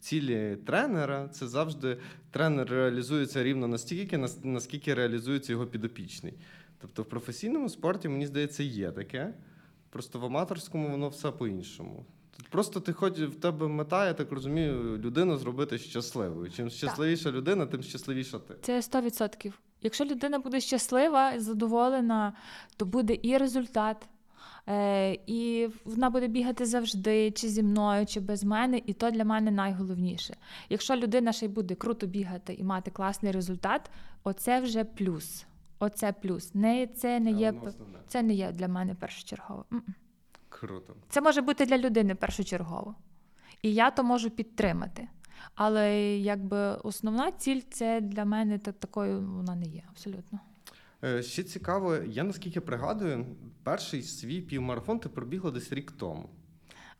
[0.00, 1.28] цілі тренера.
[1.28, 1.98] Це завжди
[2.30, 6.34] тренер реалізується рівно настільки, наскільки реалізується його підопічний.
[6.80, 9.34] Тобто в професійному спорті, мені здається, є таке.
[9.90, 12.04] Просто в аматорському воно все по-іншому.
[12.36, 16.50] Тут просто ти хоч в тебе мета, я так розумію, людину зробити щасливою.
[16.50, 18.54] Чим щасливіша людина, тим щасливіша ти.
[18.62, 19.52] Це 100%.
[19.82, 22.32] Якщо людина буде щаслива, задоволена,
[22.76, 24.08] то буде і результат.
[24.68, 29.24] Е, і вона буде бігати завжди, чи зі мною, чи без мене, і то для
[29.24, 30.36] мене найголовніше.
[30.68, 33.90] Якщо людина ще й буде круто бігати і мати класний результат,
[34.24, 35.46] оце вже плюс.
[35.78, 36.54] Оце плюс.
[36.54, 37.54] Не, це, не є,
[38.06, 39.64] це не є для мене першочергово.
[40.48, 40.94] Круто.
[41.08, 42.94] Це може бути для людини першочергово.
[43.62, 45.08] І я то можу підтримати.
[45.54, 50.40] Але якби основна ціль це для мене та такою вона не є абсолютно.
[51.04, 53.26] Е, Ще цікаво, я наскільки пригадую,
[53.62, 56.28] перший свій півмарафон ти пробігла десь рік тому.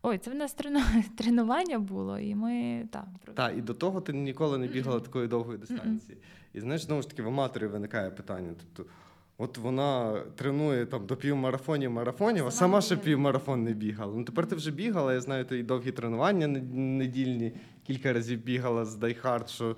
[0.02, 3.06] Ой, це в нас трену- тренування було, і ми так.
[3.34, 6.18] Так, і до того ти ніколи не бігала такої довгої дистанції.
[6.54, 8.54] І знаєш, знову ж таки, в аматорів виникає питання.
[8.58, 8.90] Тобто,
[9.38, 14.14] от вона тренує там до півмарафонів марафонів, а Сама сама ще півмарафон не бігала.
[14.16, 17.52] Ну тепер ти вже бігала, я знаю, ти і довгі тренування недільні,
[17.86, 19.76] кілька разів бігала з Дайхард, що.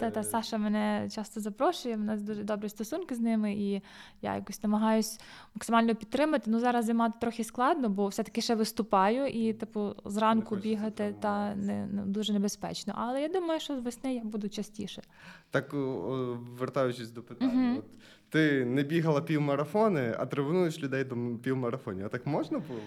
[0.00, 3.82] Та, та е, Саша мене часто запрошує, в нас дуже добрі стосунки з ними, і
[4.22, 5.20] я якось намагаюсь
[5.54, 6.50] максимально підтримати.
[6.50, 11.86] Ну зараз зима трохи складно, бо все-таки ще виступаю, і типу зранку бігати та не,
[11.86, 12.94] не дуже небезпечно.
[12.96, 15.02] Але я думаю, що з весни я буду частіше.
[15.50, 15.72] Так,
[16.58, 17.76] вертаючись до питання, Мгм.
[17.78, 17.84] от,
[18.28, 22.06] ти не бігала півмарафони, а тренуєш людей до півмарафонів.
[22.06, 22.80] А так можна було?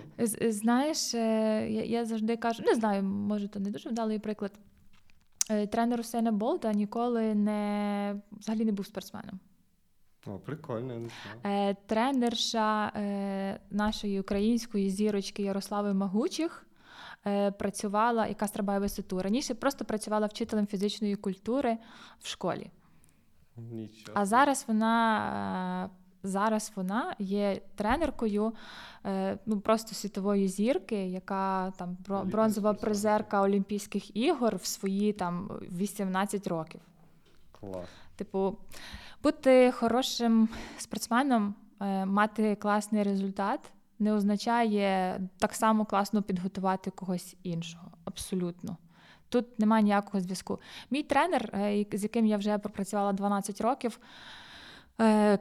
[0.51, 1.19] Знаєш, е,
[1.69, 4.51] я, я завжди кажу, не знаю, може, то не дуже вдалий приклад.
[5.49, 9.39] Е, Тренер Усейна Болта ніколи не взагалі не був спортсменом.
[10.25, 11.09] О, прикольно, я не
[11.43, 11.69] знаю.
[11.69, 16.65] Е, Тренерша е, нашої української зірочки Ярослави Магучих
[17.59, 19.21] працювала, яка стрибає висоту.
[19.21, 21.77] Раніше просто працювала вчителем фізичної культури
[22.19, 22.71] в школі.
[23.57, 24.19] Нічого.
[24.19, 25.89] А зараз вона.
[26.23, 28.53] Зараз вона є тренеркою
[29.05, 35.47] е, ну, просто світової зірки, яка там бро- бронзова призерка Олімпійських ігор в свої там
[35.77, 36.81] 18 років.
[37.59, 37.85] Клас.
[38.15, 38.57] Типу,
[39.23, 43.59] бути хорошим спортсменом, е, мати класний результат
[43.99, 47.91] не означає так само класно підготувати когось іншого.
[48.05, 48.77] Абсолютно.
[49.29, 50.59] Тут немає ніякого зв'язку.
[50.91, 53.99] Мій тренер, е, з яким я вже пропрацювала 12 років,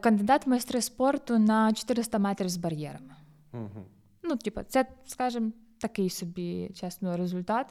[0.00, 3.14] кандидат в майстри спорту на 400 метрів з бар'єрами.
[3.52, 3.84] Угу.
[4.22, 7.66] Ну, типу, це, скажімо, такий собі, чесно, результат.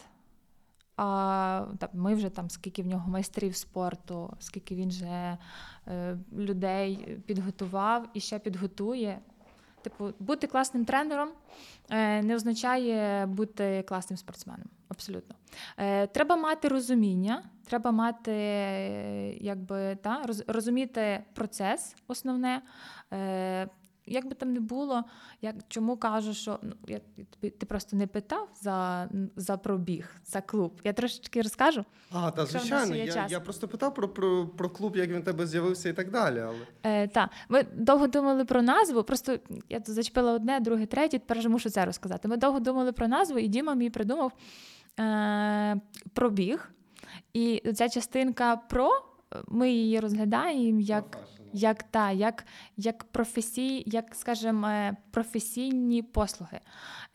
[0.97, 5.37] А там, ми вже там, скільки в нього майстрів спорту, скільки він вже
[5.87, 9.19] е, людей підготував і ще підготує.
[9.81, 11.29] Типу, бути класним тренером
[11.89, 14.67] е, не означає бути класним спортсменом.
[14.87, 15.35] Абсолютно.
[15.77, 18.33] Е, треба мати розуміння, треба мати,
[19.41, 22.61] якби, та, роз, розуміти процес основне.
[23.13, 23.69] Е,
[24.07, 25.03] як би там не було,
[25.41, 26.99] як, чому кажу, що ну, я,
[27.29, 30.81] тобі- ти просто не питав за, за пробіг, за клуб.
[30.83, 31.85] Я трошечки розкажу.
[32.11, 32.95] А, та звичайно.
[32.95, 33.31] Я, час.
[33.31, 36.39] я просто питав про, про, про клуб, як він в тебе з'явився і так далі.
[36.39, 39.03] Але Е, та, ми довго думали про назву.
[39.03, 39.39] Просто
[39.69, 41.19] я тут зачепила одне, друге, третє.
[41.19, 42.27] Тепер вже мушу це розказати.
[42.27, 44.31] Ми довго думали про назву, і Діма мій придумав
[44.99, 45.81] е,
[46.13, 46.71] пробіг.
[47.37, 48.89] І ця частинка про
[49.47, 51.17] ми її розглядаємо як.
[51.53, 52.45] Як та, як,
[52.77, 56.59] як професій, як скажімо, е, професійні послуги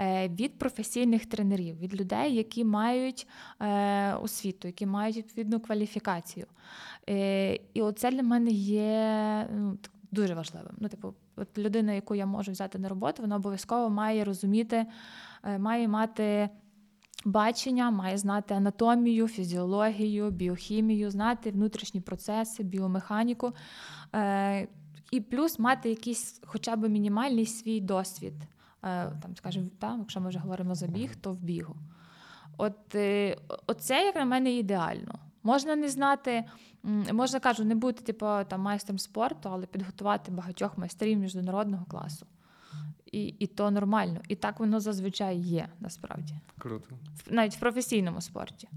[0.00, 3.26] е, від професійних тренерів, від людей, які мають
[3.60, 6.46] е, освіту, які мають відповідну кваліфікацію.
[7.74, 9.78] І оце для мене є ну,
[10.12, 10.74] дуже важливим.
[10.78, 14.86] Ну, типу, от людина, яку я можу взяти на роботу, вона обов'язково має розуміти,
[15.58, 16.50] має мати.
[17.24, 23.52] Бачення має знати анатомію, фізіологію, біохімію, знати внутрішні процеси, біомеханіку,
[24.14, 24.68] е,
[25.10, 28.34] і плюс мати якийсь хоча б мінімальний свій досвід.
[28.42, 28.46] Е,
[29.22, 31.76] там, скажімо, там, якщо ми вже говоримо за біг, то в бігу.
[32.56, 35.18] От е, оце, як на мене, ідеально.
[35.42, 36.44] Можна не знати,
[37.12, 42.26] можна кажу, не бути типу, там, майстром спорту, але підготувати багатьох майстрів міжнародного класу.
[43.12, 44.20] І, і то нормально.
[44.28, 46.34] І так воно зазвичай є насправді.
[46.58, 46.98] Круто.
[47.30, 48.68] Навіть в професійному спорті.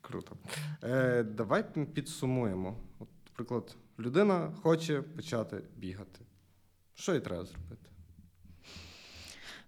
[0.00, 0.36] Круто.
[0.82, 1.64] Е, давай
[1.94, 2.76] підсумуємо.
[2.98, 6.20] От, наприклад, людина хоче почати бігати.
[6.94, 7.90] Що їй треба зробити?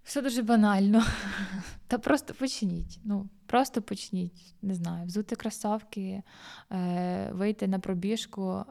[0.05, 1.05] Все дуже банально.
[1.87, 3.01] Та просто почніть.
[3.05, 4.55] Ну, просто почніть.
[4.63, 6.23] Не знаю, взути кросовки,
[6.73, 8.65] е, вийти на пробіжку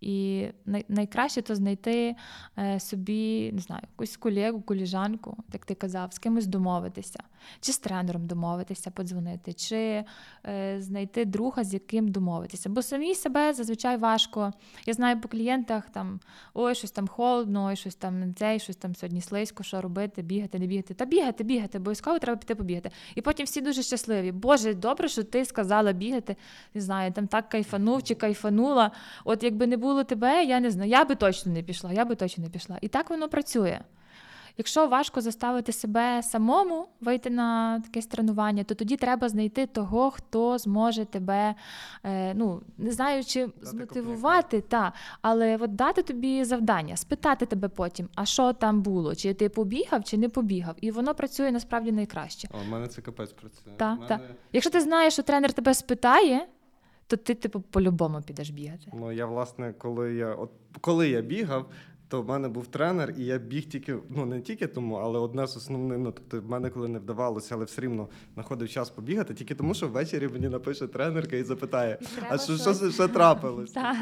[0.00, 0.46] І
[0.88, 2.16] найкраще то знайти
[2.58, 7.20] е, собі, не знаю, якусь колегу, коліжанку, як ти казав, з кимось домовитися,
[7.60, 10.04] чи з тренером домовитися, подзвонити, чи
[10.46, 12.68] е, знайти друга, з яким домовитися.
[12.68, 14.52] Бо самі себе зазвичай важко.
[14.86, 16.20] Я знаю по клієнтах там
[16.54, 20.58] ой, щось там холодно, ой, щось там цей, щось там сьогодні слизько, що робити, бігати,
[20.58, 20.94] не бігати.
[20.94, 22.90] Та бігати, бігати, обов'язково треба піти побігати.
[23.14, 24.32] І потім всі дуже щасливі.
[24.32, 26.36] Боже, добре, що ти сказала бігати.
[26.74, 28.90] Не знаю, там так кайфанув чи кайфанула.
[29.24, 32.14] От якби не було тебе, я не знаю, я би точно не пішла, я би
[32.14, 32.78] точно не пішла.
[32.80, 33.80] І так воно працює.
[34.58, 40.58] Якщо важко заставити себе самому вийти на якесь тренування, то тоді треба знайти того, хто
[40.58, 41.54] зможе тебе,
[42.04, 48.08] е, ну не знаю, чи змотивувати, та, але от дати тобі завдання, спитати тебе потім,
[48.14, 50.74] а що там було, чи ти побігав, чи не побігав.
[50.80, 52.48] І воно працює насправді найкраще.
[52.50, 53.72] О, в мене це капець працює.
[53.76, 54.20] Та, В та.
[54.52, 56.46] Якщо ти знаєш, що тренер тебе спитає,
[57.08, 58.90] то ти, типу, по-любому підеш бігати.
[58.94, 60.50] Ну, я, власне, коли я, от,
[60.80, 61.70] коли я бігав,
[62.08, 65.46] то в мене був тренер, і я біг тільки, ну не тільки тому, але одне
[65.46, 69.34] з основних, ну тобто в мене коли не вдавалося, але все рівно знаходив час побігати,
[69.34, 72.78] тільки тому, що ввечері мені напише тренерка і запитає, І а що, що, щось.
[72.78, 73.72] що, що трапилось?
[73.72, 73.96] Так.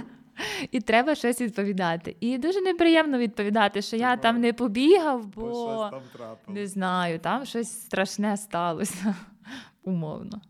[0.71, 2.17] І треба щось відповідати.
[2.21, 7.19] І дуже неприємно відповідати, що я там не побігав, Бо бо щось там не знаю,
[7.19, 9.15] там щось страшне сталося.
[9.83, 10.41] Умовно.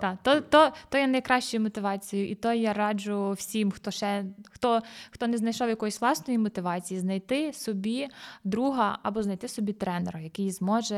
[0.00, 0.18] Так.
[0.22, 5.26] То, то, то є найкращою мотивацією, і то я раджу всім, хто ще хто, хто
[5.26, 8.08] не знайшов якоїсь власної мотивації, знайти собі
[8.44, 10.94] друга або знайти собі тренера, який зможе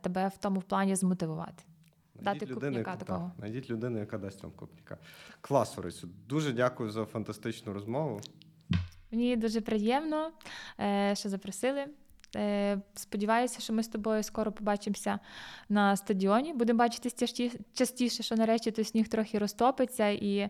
[0.00, 1.64] тебе в тому плані змотивувати.
[2.14, 3.30] Дати людину, копняка яка- такого.
[3.34, 4.98] Так, найдіть людину, яка дасть вам копняка.
[5.40, 6.08] Клас, Орисю.
[6.28, 8.20] Дуже дякую за фантастичну розмову.
[9.10, 10.30] Мені дуже приємно,
[10.80, 11.86] е, що запросили.
[12.36, 15.18] Е, Сподіваюся, що ми з тобою скоро побачимося
[15.68, 16.52] на стадіоні.
[16.52, 17.14] Будемо бачитись
[17.74, 20.08] частіше, що нарешті той сніг трохи розтопиться.
[20.08, 20.48] І...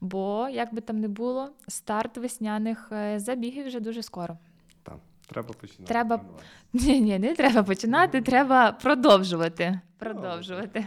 [0.00, 4.38] Бо, як би там не було, старт весняних е, забігів вже дуже скоро.
[4.82, 5.84] Так, треба починати.
[5.84, 6.24] Треба-
[6.72, 9.80] Ні, ні, не треба починати, треба продовжувати.
[9.98, 10.86] Продовжувати.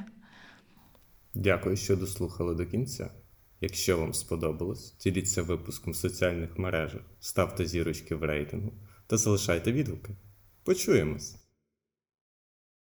[1.34, 3.10] Дякую, що дослухали до кінця.
[3.62, 8.74] Якщо вам сподобалось, діліться випуском в соціальних мережах, ставте зірочки в рейтингу
[9.08, 10.16] та залишайте відгуки.
[10.64, 11.43] Почуємось!